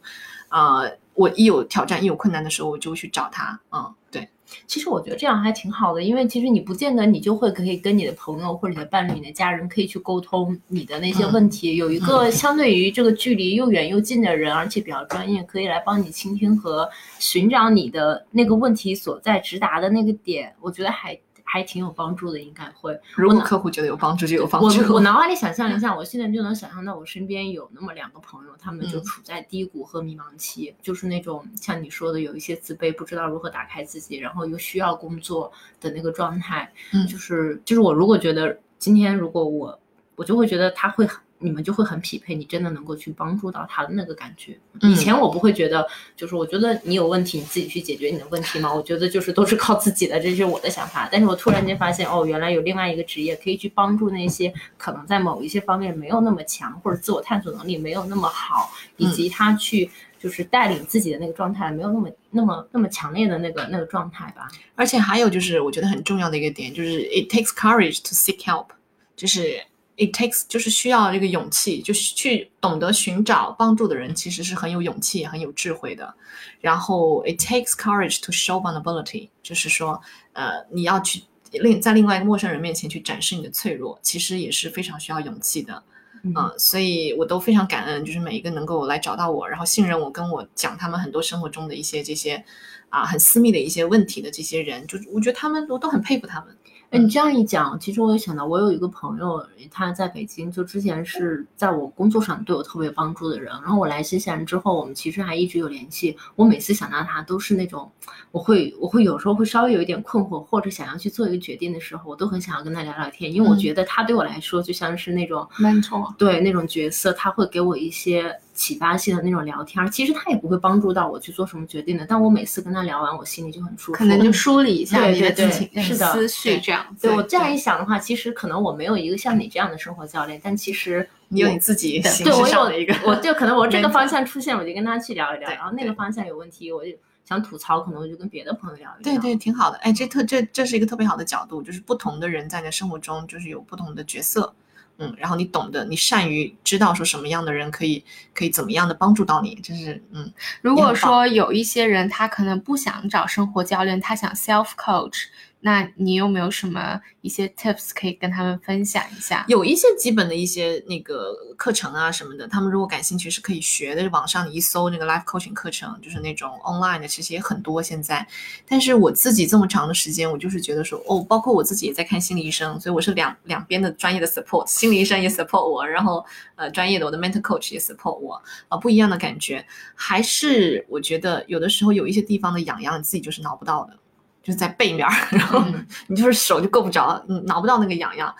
[0.60, 0.82] 啊。
[1.16, 3.56] 我一有挑战、一有困难的时候，我就会去找他。
[3.70, 4.28] 嗯，对。
[4.66, 11.76] 其实我觉得这样还挺好的，因为其实你不见得你就会可以跟你的朋友或者你的伴侣、你的家人可以去沟通你的那些问题。
[11.76, 16.90] 有一个相对于这个距离又远又近的人，而且比较专业，可以来帮你倾听和
[17.20, 21.16] 寻找你的那个问题所在、直达的那个点，我觉得还。
[21.44, 22.98] 还挺有帮助的，应该会。
[23.14, 24.80] 如果客户觉得有帮助，就有帮助。
[24.88, 36.72] 我我 脑海里想象一下，我现在就能想象到我身边有那么两个朋友，他们就处在低谷和迷茫期，就是那种像你说的有一些自卑，不知道如何打开自己，然后又需要工作的那个状态。
[36.92, 39.78] 嗯，就是就是我如果觉得今天如果我
[40.16, 41.23] 我就会觉得他会很。
[41.44, 44.58] 你们就会很匹配，你真的能够去帮助到他的那个感觉。
[44.80, 45.86] 以前我不会觉得，
[46.16, 48.72] 就是我觉得你有问题，你自己去解决你的问题嘛。
[48.72, 51.06] 我觉得就是都是靠自己的，这是我的想法。
[51.12, 64.48] 但是我突然间发现，哦，原来有另外一个职业可以去帮助那些可能在某一些方面没有那么强，或者自我探索能力没有那么好，以及他去就是带领自己的那个状态没有那么那么那么强烈的那个那个状态吧。
[64.74, 68.68] 而且还有就是我觉得很重要的一个点就是 it takes courage to seek help，
[69.14, 69.60] 就是。
[69.96, 76.12] It takes 就是需要这个勇气，就是去懂得寻找帮助的人，其实是很有勇气、很有智慧的。
[76.60, 80.00] 然后，it takes courage to show vulnerability，就是说，
[80.32, 81.22] 呃，你要去
[81.52, 85.80] 另在另外一个陌生人面前去展示你的脆弱，其实也是非常需要勇气的。
[86.24, 92.42] 嗯，所以我都非常感恩，就是每一个能够来找到我，然后信任我，跟我讲他们很多生活中的一些这些
[92.88, 96.56] 啊很私密的一些问题的这些人，就我觉得他们我都很佩服他们。
[96.90, 103.52] 你这样一讲，其实我也想到，我有一个朋友，他在北京，就之前是在我工作上对我特别帮助的人。
[103.62, 106.16] 然后我来新西兰之后，我们其实还一直有联系。
[106.36, 107.90] 我每次想到他，都是那种，
[108.30, 118.38] 我会，我会有时候会稍微有一点困惑，或者想要去做一个决定的时候，我都很想要跟他聊聊天，因为我觉得他对我来说就像是那种 mentor，对那种角色，他会给我一些。
[118.54, 122.06] 启发性的那种聊天，其实他也不会帮助到我去做什么决定的。
[122.08, 123.98] 但我每次跟他聊完，我心里就很舒服。
[123.98, 126.86] 可能就梳理一下你的心情、是的思绪这样。
[127.00, 135.50] 对我这样一想的话，其实可能我没有一个像你这样的生活教练，但其实你有你自己对我有一个，我就可能我这个 方向出现，我就跟他去聊一聊。
[135.50, 136.92] 然后那个方向有问题，我就
[137.24, 139.12] 想吐槽，可能我就跟别的朋友聊一聊。
[139.12, 139.76] 对对，挺好的。
[139.78, 144.54] 哎，这特这这是一个特别好的角度，就是不同的人在你的生活中就是有不同的角色。
[144.98, 150.32] 嗯，然后你懂得，你善于知道说什么样的人可以可以怎么样的帮助到你，就是嗯。
[150.62, 155.24] 如果说有一些人他可能不想找生活教练，他想 self coach。
[155.66, 159.44] 那你有没有什么一些 tips 可以跟他们分享一下？
[159.48, 164.04] 有一些基本的一些那个课程啊什么的，他们如果感兴趣是可以学的。
[164.14, 168.24] 网上你一搜那个 life coaching 课程，就是那种 online 的，其实也很多现在。
[168.68, 179.66] 但是我自己这么长的时间，我就是觉得说，哦，包括我自己也在看心理医生，所以我是两两边的专业的 support，心理医生也 support 我，然后呃专业的我的 mental coach 也 support 我，啊不一样的感觉。
[179.94, 183.96] 还是我觉得有的时候有一些地方的痒痒，你自己就是挠不到的。
[184.44, 185.64] 就是在背面， 然后
[186.06, 188.32] 你就是手就够不着，嗯，挠不到那个痒痒。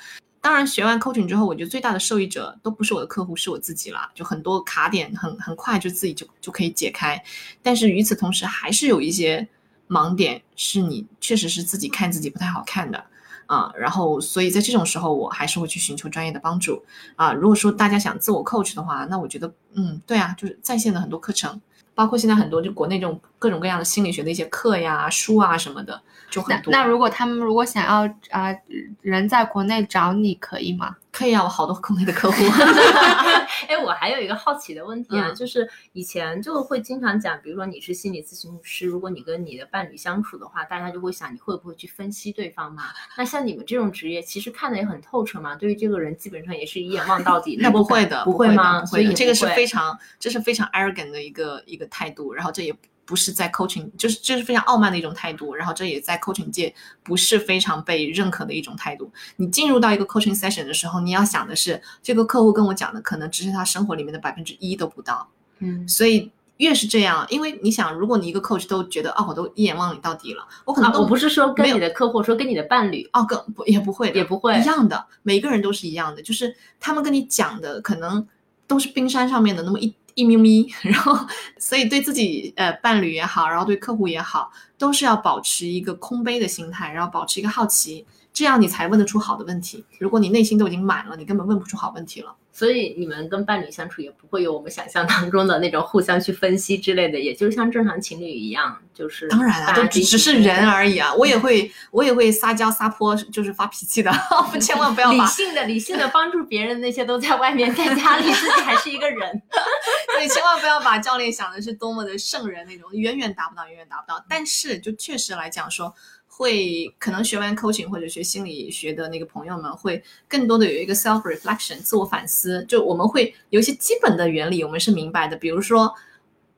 [0.43, 4.11] 当然，学完 coaching 之后，我觉得最大的受益者都不是我的客户，是我自己了。
[4.15, 7.19] 就很多卡点很很快就自己就就可以解开。
[7.63, 9.49] 但是与此同时，还是有一些
[9.89, 13.03] 盲点是你确实是自己看自己不太好看的
[13.47, 13.73] 啊。
[13.75, 16.85] 然后，所以在这种时候，我还是会去寻求专业的帮助
[17.17, 17.33] 啊。
[17.33, 21.59] 如果说大家想自我 coach 的话，那我觉得，嗯，对啊，就是在线的很多课程。
[21.95, 26.01] 包括现在很多就国内这种各种各样的心理学的一些课呀、书啊什么的，
[26.35, 26.73] 就很多。
[26.73, 28.63] 那那如果他们如果想要啊、呃
[29.01, 30.97] 人在国内找你可以吗？
[31.15, 32.43] 可以啊，我好多国内的客户。
[33.69, 42.85] 哎，我还有一个好奇的问题啊，嗯就是以前就会经常讲，比如说你是心理咨询师，如果你跟你的伴侣相处的话，大家就会想你会不会去分析对方嘛？
[43.17, 47.57] 那像你们这种职业，其实看的也很透彻嘛，对于这个人基本上也是一眼望到底。
[47.63, 48.37] 那不会的，不吗？
[48.39, 52.75] 会吗，所以这个是非常，这是非常 arrogant 的一个一个态度，然后这也
[53.05, 59.13] 不是在 coaching，就是这是非常傲慢的一种态度，然后这也在 coaching 界不是非常被认可的一种态度。
[59.37, 65.29] 你进入到一个 coaching session 的时候，你要想的是，这个客户跟我讲的可能只是他生活里面的百分之一都不到，
[65.59, 65.89] 嗯。
[65.89, 66.31] 所以。
[66.59, 73.05] 越是这样，因为你想，如果你一个 coach 都觉得哦，我都一眼望你到底了，我可能我不是说跟你的客户，说跟你的伴侣。
[73.13, 78.25] 哦，更不也不会的，也不会一样的，每个人都是一样的，就是他们跟你讲的可能
[78.69, 81.19] 都是冰山上面的那么一一咪咪， 然后
[81.59, 89.85] 所以对自己呃伴侣也好，然后对客户也好，都是要保持一个空杯的心态，然后保持一个好奇，这样你才问得出好的问题。
[89.99, 92.35] 如果你内心都已经满了，你根本问不出好问题了。
[92.55, 104.13] 所以你们跟伴侣相处也不会有我们想象当中的那种互相去分析之类的，也就像正常情侣一样，就是当然了，都只只是人而已啊，我也会我也会撒娇撒泼，就是发脾气的，
[104.63, 109.43] 千万不要把理性的、理性的帮助别人，那些都在外面，在家里自己还是一个人。
[110.17, 114.25] 对，千万不要把教练想的是多么的圣人那种，远远达不到，远远达不到。
[114.29, 115.93] 但是就确实来讲说，
[116.37, 122.65] 会可能学完 coaching 或者学心理学的那个朋友们，会更多的有一个 self reflection 自我反思。
[122.69, 125.37] 就我们会有一些基本的原理，我们是明白的。
[125.37, 125.95] 比如说，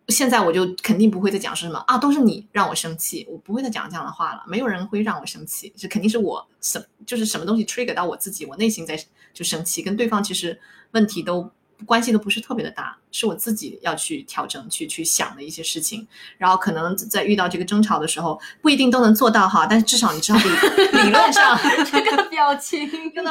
[0.09, 4.43] 现在我就肯定不会再讲是什么啊，都是你让我生气，我不会再讲这样的话了。
[4.49, 8.99] 没有人会让我生气，这肯定是我什就是什么东西 trigger 到我自己，我内心在
[9.35, 10.59] 就生气，跟对方其实
[10.93, 11.51] 问题都。
[11.85, 16.07] 关系都不是特别的大，是我自己要去调整、去去想的一些事情。
[16.39, 20.45] 然后可能在遇到这个争吵的时候，不一定都能做到哈，但是至少你知道理
[21.03, 21.59] 理论上，
[21.91, 23.31] 这个表情真的，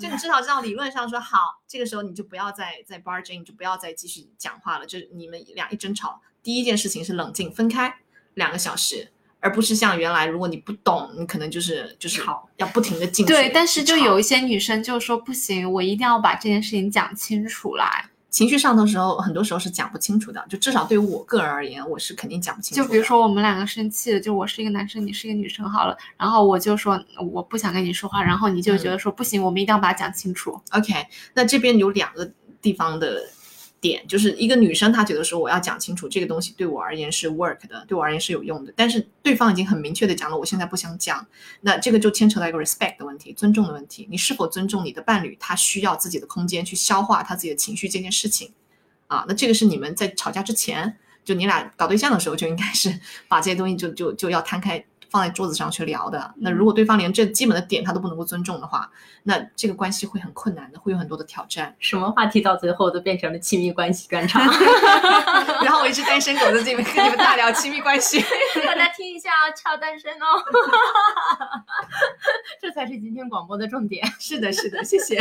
[0.00, 4.86] 就你至少知道理论上说好，这个时候你就不要再再 barging，你就不要再继续讲话了。
[4.86, 7.96] 就是你们俩一争吵，第一件事情是冷静分开
[8.34, 9.10] 两个小时。
[9.44, 13.30] 而不是像原来，如果你不懂，你可能就是就是好要不停的进 去。
[13.30, 18.06] 对，但是就有一些女生就说不行，我一定要把这件事情讲清楚来。
[18.30, 20.44] 情绪上头的时候，很多时候是讲不清楚的。
[20.48, 22.82] 就至少对于我个人而言，我是肯定讲不清楚。
[22.82, 26.98] 就比如说我们两个生气了，就我是一个男生，你是一个女生，好了，然后我就说
[27.30, 30.58] 我不想跟你说话，然后你就觉得说、不行，我们一定要把它讲清楚。
[30.70, 30.94] OK，
[31.34, 32.28] 那这边有两个
[32.60, 33.22] 地方的
[33.84, 41.26] 点，就是一个女生她觉得说我要讲清楚这个东西对我而言是 work 的，对我而言是有用的，但是对方已经很明确的讲了，我现在不想讲，
[41.60, 48.50] 那这个就牵扯到一个 respect 的问题，尊重的问题，你是否尊重你的伴侣，他需要自己的空间去消化他自己的情绪这件事情
[49.06, 49.26] 啊？
[49.28, 54.82] 那这个是你们在吵架之前，就你俩搞对象的时候就应该是 把这些东西就就就要摊开。
[55.14, 58.90] 放在桌子上去聊的，那如果对方连这基本的点他都不能够尊重的话，
[59.22, 61.72] 那这个关系会很困难的，会有很多的挑战。
[61.78, 64.42] 什么话题到最后都变成了亲密关系专场
[65.62, 68.20] 然后我一只单身狗在这边跟你们大聊亲密关系。
[68.66, 70.42] 大家听一下啊，超单身哦，
[72.60, 74.04] 这才是今天广播的重点。
[74.18, 75.20] 是的，是的，谢谢。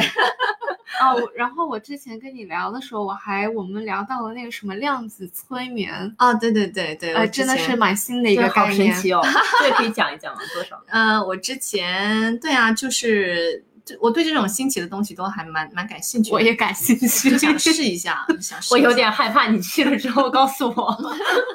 [0.99, 8.91] 哦，我然后我之前跟你聊的时候，我还我们聊到了那个什么量子催眠，啊，对对对对，呃，我真的是蛮新的一个概念。
[8.93, 9.21] 神奇哦，
[9.59, 10.41] 这个可以讲一讲吗？
[10.53, 10.81] 多少？
[10.87, 20.97] 呃，我之前对啊，就是这我对这种新奇的东西都还蛮蛮感兴趣的，我也感兴趣，就想试一下，想试我有点害怕，你去了之后告诉我。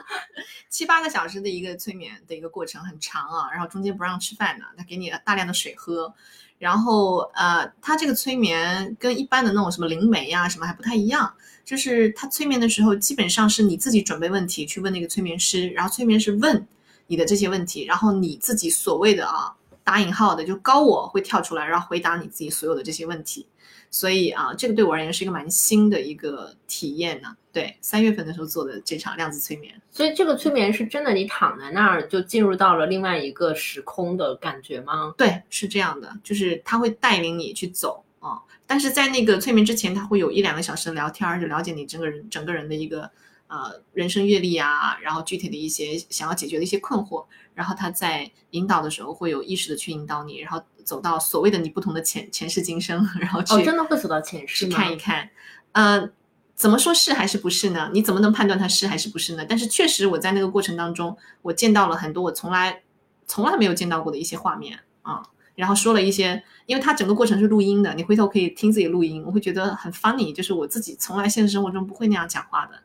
[0.69, 6.13] 七八个小时的一个催眠的一个过程很长啊，然后中间不让吃饭的，他给你大量的水喝，
[6.59, 11.33] 然后呃，他这个催眠跟一般的那种什么灵媒啊什么还不太一样，
[11.65, 16.69] 就是他催眠的时候基本上是你自己准备问题去问那个催眠师，然后催眠师问
[17.09, 19.53] 你的这些问题，然后你自己所谓的啊
[19.83, 23.47] 打引号的就高我会跳出来，然后回答你自己所有的这些问题。
[23.91, 27.35] 所以啊，这个对我而言是一个蛮新的一个体验呢。
[27.51, 29.75] 对，三月份的时候做的这场量子催眠。
[29.91, 35.15] 所以这个催眠是真的，你躺在那儿就进入到了另外一个时空的感觉吗？
[35.17, 43.09] 对，是这样的，就是他会带领你去走啊、但是在那个催眠之前，他会有一两个小时的聊天儿，就了解你整个人整个人的一个
[43.49, 54.73] 呃人生阅历啊，然后具体的一些想要解决的一些困惑，然后他在引导的时候会有意识的去引导你，然后走到所谓的你不同的前前世今生，然后去、哦，真的会走到前世去？
[54.73, 55.29] 看一看，
[55.73, 56.11] 呃。
[56.59, 57.89] 怎么说是还是不是呢？
[57.95, 59.47] 你怎么能判断它是还是不是呢？
[59.49, 62.83] 但是确实，我在那个过程当中，我见到了很多我从来
[63.29, 65.23] 从来没有见到过的一些画面啊。
[65.55, 72.83] 然后说了一些，因为它整个过程是录音的，你回头可以听自己录音，我会觉得很 funny，就是我自己从来现实生活中不会那样讲话的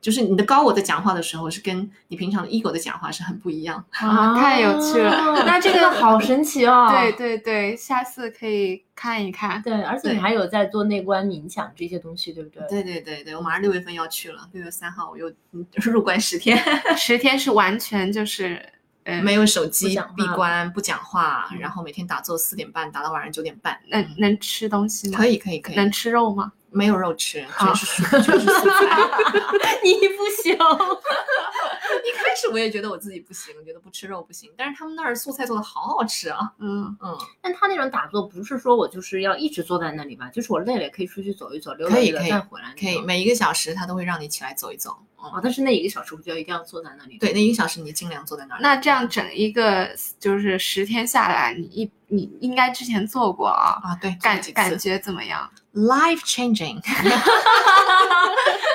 [0.00, 3.84] 就是你的高我在讲话的时候，是跟你平常的 ego 的讲话是很不一样。
[3.90, 5.34] 啊，太有趣了。
[5.46, 6.88] 那这个好神奇哦！
[6.90, 9.60] 对对对，下次可以看一看。
[9.62, 12.66] 对，而且你还有在做内观冥想这些东西，对不对？
[12.68, 16.58] 对对对对，我马上六月份要去了，六月三号我又嗯入关十天，
[16.96, 18.64] 十天是完全就是
[19.04, 23.78] 呃，没有手机，闭关，不讲话，嗯然后每天打坐四点半打到晚上九点半。
[23.90, 25.18] 能嗯能吃东西吗？
[25.18, 26.52] 可以可以可以，能吃肉吗？
[26.72, 28.86] 没有肉吃，好全是素，全是素菜。
[29.82, 30.54] 你不行。
[30.54, 36.52] 一开始我也觉得我自己不行，我觉得不吃肉不行，但是他们那儿素菜做的好好吃啊。
[36.58, 40.28] 嗯，嗯，但他那种打坐不是说我就是要一直坐在那里吧？
[40.30, 44.96] 就是我累了也可以出去走一走，溜达溜达可以可以再回来可以，每一个小时他都会让你起来走一走。
[45.22, 47.18] 嗯，哦，但是那一个小时我就要一定要坐在那里。
[47.18, 48.60] 对，那一个小时你尽量坐在那儿。
[48.60, 55.50] 那这样整一个就是十天下来，你一你应该之前做过啊，啊，对，感做几次感觉怎么样？
[55.74, 56.80] Life changing，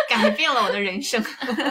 [0.09, 1.21] 改变了我的人生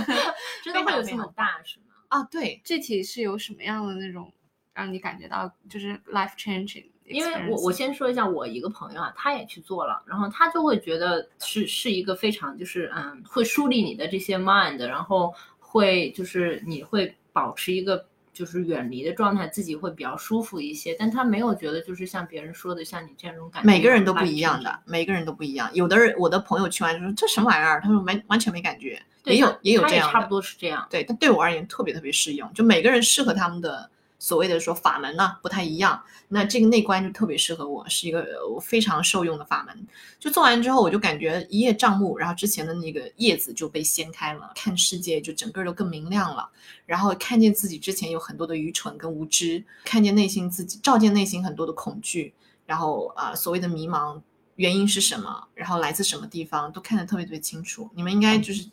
[0.62, 1.94] 真的会有这么大是吗？
[2.08, 2.22] 啊！
[2.30, 4.32] 对，具体是有什么样的那种
[4.72, 6.86] 让你感觉到就是 life changing？
[7.06, 20.94] 因为我我先说一下，我一个朋友啊，他也去做了，然后他就会觉得是是一个非常就是嗯，会梳理你的这些 mind，然后会就是你会保持一个就是远离的状态，自己会比较舒服一些。
[20.98, 25.70] 但他没有觉得就是像别人说的像你这种感觉，每个人都不一样的，每个人都不一样。
[25.72, 30.28] 有的人，我的朋友去完就说这什么玩意儿，他说完完全没感觉，也有也有这样差不。
[30.28, 30.86] 多是这样。
[30.90, 33.88] 对，但对我而言特别特别适用，就每个人适合他们的
[34.18, 36.02] 所谓的说法门呢、不太一样。
[36.28, 39.86] 那这个内观就特别适合我，是一个呃我非常受用的法门。
[40.18, 46.48] 就做完之后，我就感觉一叶障目，然后之前的那个叶子就被掀开了，看世界就整个都更明亮了。
[46.86, 52.32] 然后看见自己之前有很多的愚蠢跟无知，看见内心自己，照见内心很多的恐惧，
[52.64, 54.20] 然后啊、呃所谓的迷茫
[54.56, 57.90] 原因是什么，然后来自什么地方，都看得特别特别清楚。
[57.94, 58.66] 你们应该就是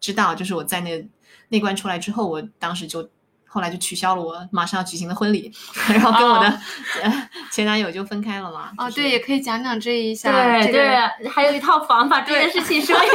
[0.00, 1.06] 知道，就是我在那
[1.48, 3.08] 内观出来之后，我当时就。
[3.54, 5.52] 后来就取消了我马上要举行的婚礼，
[5.88, 6.60] 然后跟我的、
[7.04, 8.72] 呃 前男友就分开了嘛。
[8.76, 10.78] 哦，就是对，也可以讲讲这一下，对这个
[11.20, 13.14] 对，还有一套房，把这件事情说一说。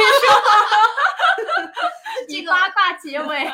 [2.28, 3.52] 以八卦结尾。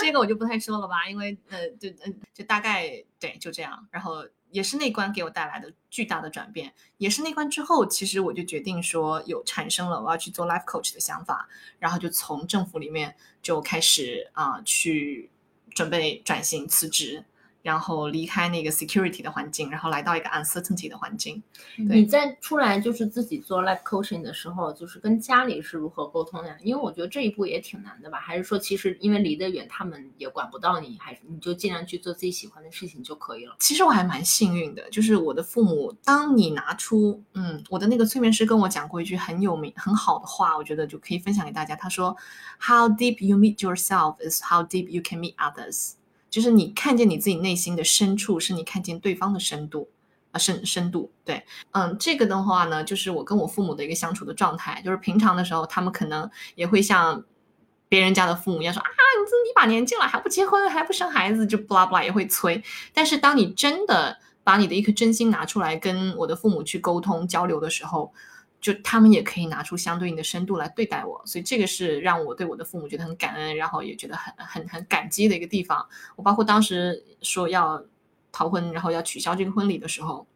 [0.00, 2.90] 这个我就不太说了吧，因为呃，就嗯，就大概
[3.20, 3.86] 对，就这样。
[3.92, 11.48] 然后也是那关给我带来的巨大的转变，也是那关之后，其实我就决定说有产生了我要去做 life coach 的想法，
[11.78, 15.30] 然后就从政府里面就开始啊、去
[15.74, 17.24] 准备转型辞职。
[17.62, 21.42] 然后离开那个 security 的环境，然后来到一个 uncertainty 的环境。
[21.88, 26.56] 对你在出来就是自己做 life coaching 的时候，就是跟家里是如何沟通的？
[26.62, 28.18] 因为我觉得这一步也挺难的吧？
[28.18, 33.56] 还是说其实因为离得远，他们也管不到你，还是你就尽量去做自己喜欢的事情就可以了？
[33.58, 41.76] 其实我还蛮幸运的，就是我的父母，当你拿出，嗯，我的那个催眠师跟我讲过一句很有名、很好的话，我觉得就可以分享给大家。
[41.76, 42.16] 他说
[42.58, 45.92] ：“How deep you meet yourself is how deep you can meet others。”
[46.30, 49.90] 就是你看见你自己内心的深处，是你看见对方的深度。
[50.32, 57.24] 啊，深深度对，嗯，这个的话呢，就是我跟我父母的一个相处的状态，就是平常的时候，他们可能也会像
[57.88, 62.62] 别人家的父母一样说啊，你这一把年纪了还不结婚，还不生孩子，就不拉不拉也会催。
[62.94, 68.12] 但是当你真的把你的一颗真心拿出来跟我的父母去沟通交流的时候，
[68.60, 75.86] 就他们也可以拿出相对应的深度来对待我，所以这个是让我对我的父母觉得很感恩，然后也觉得很很很感激的一个地方。
[76.16, 77.82] 我包括当时说要
[78.30, 80.26] 逃婚，然后要取消这个婚礼的时候，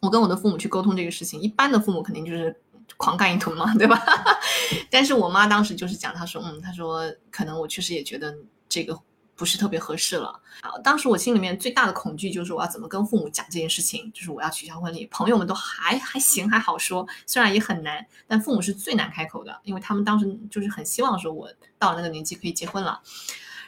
[0.00, 2.54] 我跟我的父母去沟通这个事情，一般的父母肯定就是
[2.96, 4.02] 狂干一通嘛，对吧？
[4.90, 8.36] 但是我妈当时就是讲，她说，嗯，她说可能我确实也觉得
[8.68, 8.98] 这个
[9.36, 10.28] 不是特别合适了。
[10.60, 15.06] 啊，当时我心里面最大的恐惧就是我要怎么跟父母讲这件事情，就是我要取消婚礼。
[15.10, 23.00] 朋友们都还还行，还好说，虽然也很难，但父母是最难开口的，因为他们当时就是很希望说我到了那个年纪可以结婚了。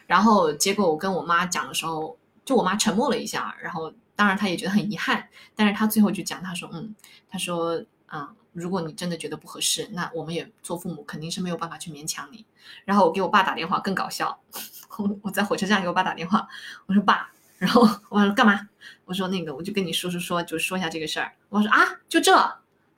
[0.07, 6.95] 然后结果我跟我妈讲的时候，就我妈沉默了一下，然后当然她也觉得很遗憾，但是她最后就讲，她说，嗯，
[7.29, 7.75] 她说，
[8.13, 8.29] 嗯。
[8.57, 12.45] 如果你真的觉得不合适，那我们也做父母肯定是没有办法去勉强你。
[12.85, 14.39] 然后我给我爸打电话更搞笑，
[14.99, 16.49] 我我在火车站给我爸打电话，
[16.87, 18.69] 我说爸，然后我爸说干嘛？
[19.05, 21.33] 我说那个我就跟你叔叔说，就说一下这个事儿。
[21.49, 21.79] 我说啊，
[22.09, 22.33] 就这？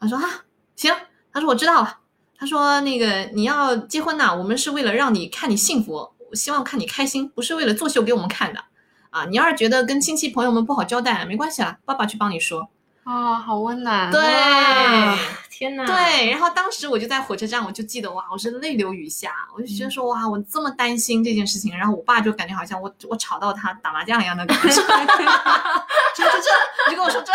[0.00, 0.24] 他说啊，
[0.76, 0.94] 行。
[1.32, 1.98] 他说我知道了。
[2.36, 8.64] 他说那个你要结婚呐、我们是为了让你看你幸福，我希望看你开心，不是为了作秀给我们看的
[9.11, 9.24] 啊。
[9.26, 12.70] 你要是觉得跟亲戚朋友们不好交代，没关系啦，爸爸去帮你说。
[13.04, 14.11] 啊、好温暖。
[14.11, 14.20] 对。
[15.59, 15.84] 哇天哪！
[15.84, 24.84] 对，然后当时我就在火车站，我就记得哇，我是泪流雨下，我就觉得说哇，我这么担心这件事情，然后我爸就感觉好像我我吵到他打麻将一样的感觉， 说
[26.14, 26.50] 这这，
[26.88, 27.32] 你就跟我说这，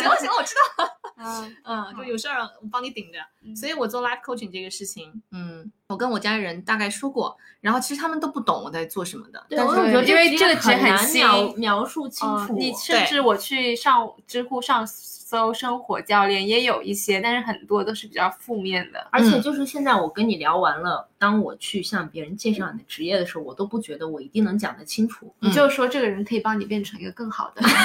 [0.00, 0.90] 行了行了，我知道了。
[1.22, 3.18] 嗯嗯，就有事儿我帮你顶着。
[3.44, 9.44] 嗯所以我做 life coaching 这个事情，嗯，我跟我家人大概说过，然后其实他们都不懂我在做什么的。
[9.48, 12.54] 对，但是我总觉得因为这个个其实很难描描述清楚。
[12.54, 14.86] 嗯你甚至我去上知乎上
[15.30, 19.06] 搜生活教练也有一些，但是很多都是比较负面的。
[19.12, 25.32] 而且就是现在我跟你聊完了，当我去向别人介绍你的职业的时候，我都不觉得我一定能讲得清楚。
[25.38, 27.70] 你就说这个人可以帮你变成一个更好的人。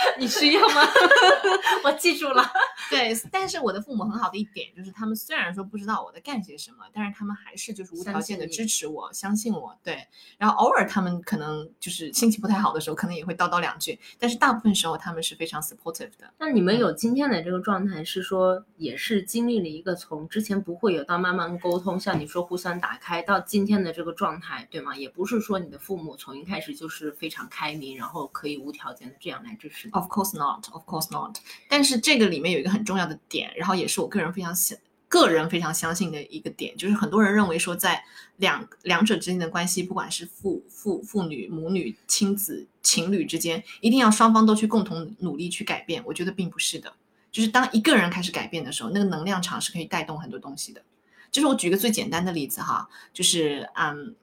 [0.18, 0.82] 你需要吗？
[1.84, 2.44] 我记住了。
[2.90, 9.76] 对，但是我的父母很好的一点就是，他们虽然说不知道我在干些什么，但是他们还是就是无条件的支持我，相信我。
[9.82, 10.06] 对，
[10.38, 16.32] 然后偶尔他们可能就是心情不太好的时候，可能也会叨叨两句，但是大部分时候他们是非常 supportive 的。
[16.38, 24.96] 那你们有今天的这个状态，是说也是经历了一个从之前不会有到慢慢沟通，像你说互相打开到今天的这个状态，对吗？
[24.96, 29.87] 也不是说你的父母从一开始就是非常开明，然后可以无条件的这样来支持你。
[29.92, 31.38] Of course not, of course not。
[31.68, 34.76] 但是这个里面有一个很重要的点，然后也是我个人非常相
[35.08, 38.04] 个人非常相信的一个点，就是很多人认为说，在
[38.36, 46.02] 两两者之间的关系，不管是父父父女、母女、亲子、情侣之间，一定要双方都去共同努力去改变。
[46.04, 46.92] 我觉得并不是的，
[47.32, 50.82] 就是当一个人开始改变的时候，那个能量场是可以带动很多东西的。
[51.30, 54.14] 就是我举个最简单的例子哈，就是嗯，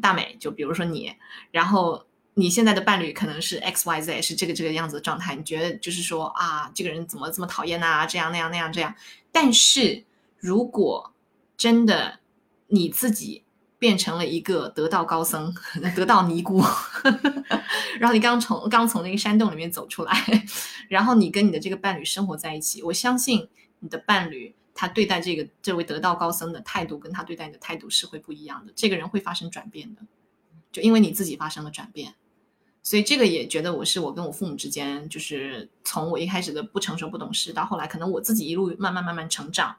[0.00, 1.12] 大美，就比如说你，
[1.50, 2.06] 然后
[2.40, 8.94] 你现在的伴侣可能是 X Y Z 是这个这个样子的状态，你觉得就是说啊，这个人怎么这么讨厌呐、这样那样那样这样。
[9.30, 10.04] 但是
[10.38, 11.12] 如果
[11.58, 12.20] 真的
[12.68, 13.44] 你自己
[13.78, 15.54] 变成了一个得道高僧、
[15.94, 16.62] 得道尼姑，
[18.00, 20.14] 然后你刚从刚从那个山洞里面走出来，
[20.88, 23.46] 然后你跟你的这个伴侣生活在一起，我相信
[23.80, 24.54] 你的伴侣。
[24.72, 28.72] 他对待这个这位得道高僧的态度，跟他对待你的态度是会不一样的。
[28.74, 30.00] 这个人会发生转变的，
[30.72, 32.14] 就因为你自己发生了转变。
[32.82, 39.76] 所以这个也觉得我是我跟我父母之间，就是从我一开始的不成熟不懂事，到后来可能我自己一路慢慢慢慢成长，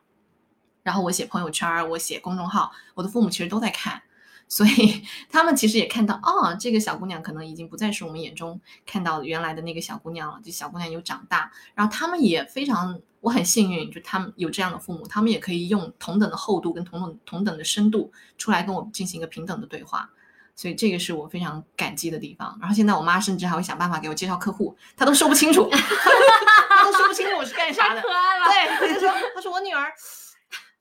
[0.83, 4.03] 然后我写朋友圈，我写公众号，我的父母其实都在看，
[4.47, 20.11] 所以 他们其实也看到，哦，这个小姑娘可能已经不再是我们眼中看到原来的那个小姑娘了，这小姑娘有长大，然后他们也非常，我很幸运，就他们有这样的父母，他们也可以用同等的厚度跟同等同等的深度出来跟我进行一个平等的对话。
[20.55, 22.57] 所以这个是我非常感激的地方。
[22.59, 25.69] 然后现在我妈甚至还会想办法给我介绍客户，她都说不清楚，
[26.69, 28.01] 她都说不清楚我是干啥的。
[28.01, 28.45] 可爱了。
[28.45, 29.91] 对，她就说，她说我女儿，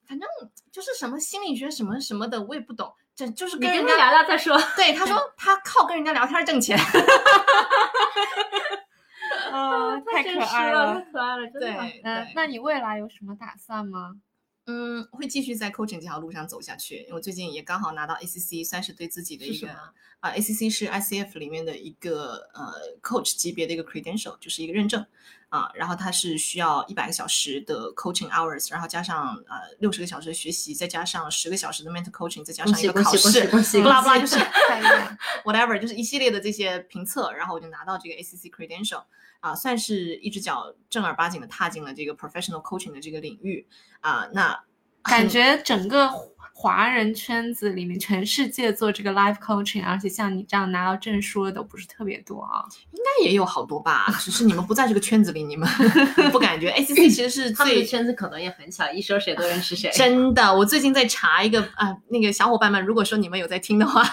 [0.07, 0.27] 反正
[0.71, 4.57] 就是什么心理学什么什么的，我也不懂，这就是跟人家聊聊再说。
[4.75, 6.77] 对，她说 她靠跟人家聊天挣钱。
[9.51, 12.27] 啊，太可真实爱了，太可爱了，真的。
[12.35, 14.15] 那你未来有什么打算吗？
[14.65, 16.97] 嗯，会继续在 coaching 这条路上走下去。
[17.03, 19.69] 因为我最近也刚好拿到 ACC，算是对自己的一个
[20.19, 25.05] 啊、ACC 是 ICF 里面的一个呃 coach 级别的一个 credential，就是一个认证。
[25.49, 33.43] 啊、然后它是需要一百个小时的 coaching hours，然后加上呃六十个小时的学习，再加上十个小时的 mental coaching，再加上一个考试，
[33.81, 34.37] 不啦不啦，就是
[35.43, 39.03] whatever，就是一系列的这些评测，然后我就拿到这个 ACC credential，
[39.41, 43.67] 啊、算是一只脚正儿八经的踏进了这个 professional coaching 的这个领域
[43.99, 44.63] 啊、那
[45.03, 46.09] 感觉整个
[46.53, 52.63] 华人圈子里面，全世界做这个 life coaching，而且像你这样拿到证书的都不是特别多啊。
[52.91, 55.67] 应该也有好多吧，只是你们不在这个圈子里，你们
[56.31, 59.89] 不感觉 ACC 其实是他们的最圈子可能也很小，一说谁都认识谁。
[59.95, 64.03] 真的，我最近在查一个啊、那个小伙伴们，如果说你们有在听的话，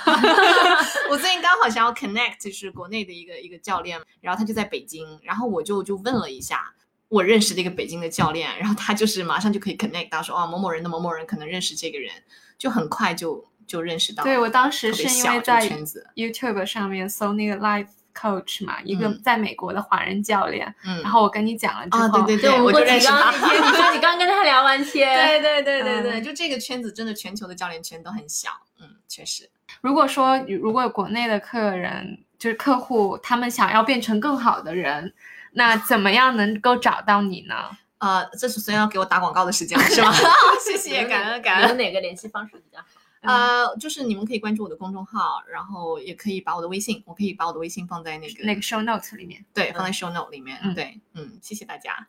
[1.11, 6.73] 我最近刚好想要 connect，就是国内的一个一个教练，然后他就在北京，然后我就就问了一下。
[7.09, 12.13] 我认识的一个北京的教练，然后他就是马上就可以 connect 到说，哦，某某人的某某人可能认识这个人，
[12.59, 14.23] 就很快就就认识到。
[14.25, 15.69] 对我当时是因为在
[16.15, 29.49] YouTube 上面搜那个 life coach 嘛，一个嗯在美国的华人教练，嗯，然后我跟你讲了之啊，后，对对对，我就认识他 你说你刚跟他聊完天， 对对对对对，嗯就这个圈子真的全球的教练圈都很小，嗯，确实。
[29.81, 35.15] 如果说如果有国内的客人就是客户，他们想要变成更好的人，
[35.59, 37.55] 那怎么样能够找到你呢？
[37.99, 40.13] 呃，这是虽然要给我打广告的时间了， 是吗？
[40.65, 41.65] 谢谢，感恩感恩。
[41.65, 42.87] 你们哪个联系方式比较好？
[43.23, 49.45] 呃，就是你们可以关注我的公众号，然后也可以把我的微信，我可以把我的微信放在那个那个 show notes 里面。
[49.53, 50.57] 对，放在 show note 里面。
[50.63, 52.07] 嗯对，嗯，谢谢大家。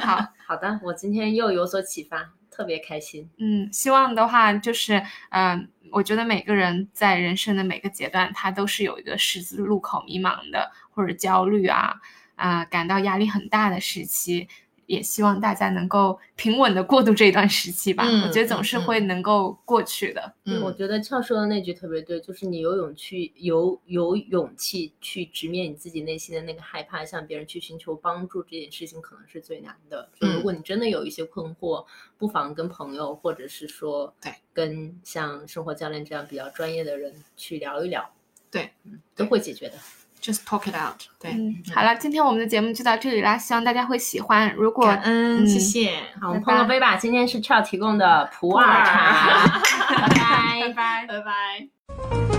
[0.00, 3.28] 好， 好的，我今天又有所启发，特别开心。
[3.36, 11.94] 嗯，希望的话就是，嗯、我觉得每个人在人生的每个阶段，他都是有一个十字路口迷茫的，或者焦虑啊，
[12.36, 14.46] 啊、感到压力很大的时期。
[14.86, 18.04] 也希望大家能够平稳的过渡这一段时期吧。
[18.06, 20.32] 嗯我觉得总是会能够过去的。
[20.44, 30.08] 嗯，我觉得俏说的那句特别对，就是你有勇去有有勇气去直面你自己内心的那个害怕，向别人去寻求帮助，这件事情可能是最难的。
[30.20, 31.84] 就如果你真的有一些困惑，
[32.16, 38.08] 不妨跟朋友，或者是说对，跟像生活教练这样比较专业的人去聊一聊，
[38.52, 39.74] 对，嗯，都会解决的。
[40.20, 41.00] Just talk it out。
[41.20, 44.52] 对，嗯，好了，今天我们的节目就到这里啦，希望大家会喜欢。
[44.54, 46.96] 如果感恩，嗯谢谢，好，我们碰个杯吧。
[46.96, 49.60] 今天是 Chao 提供的普洱茶，
[49.96, 51.06] 拜拜 拜拜。
[51.06, 52.35] 拜拜。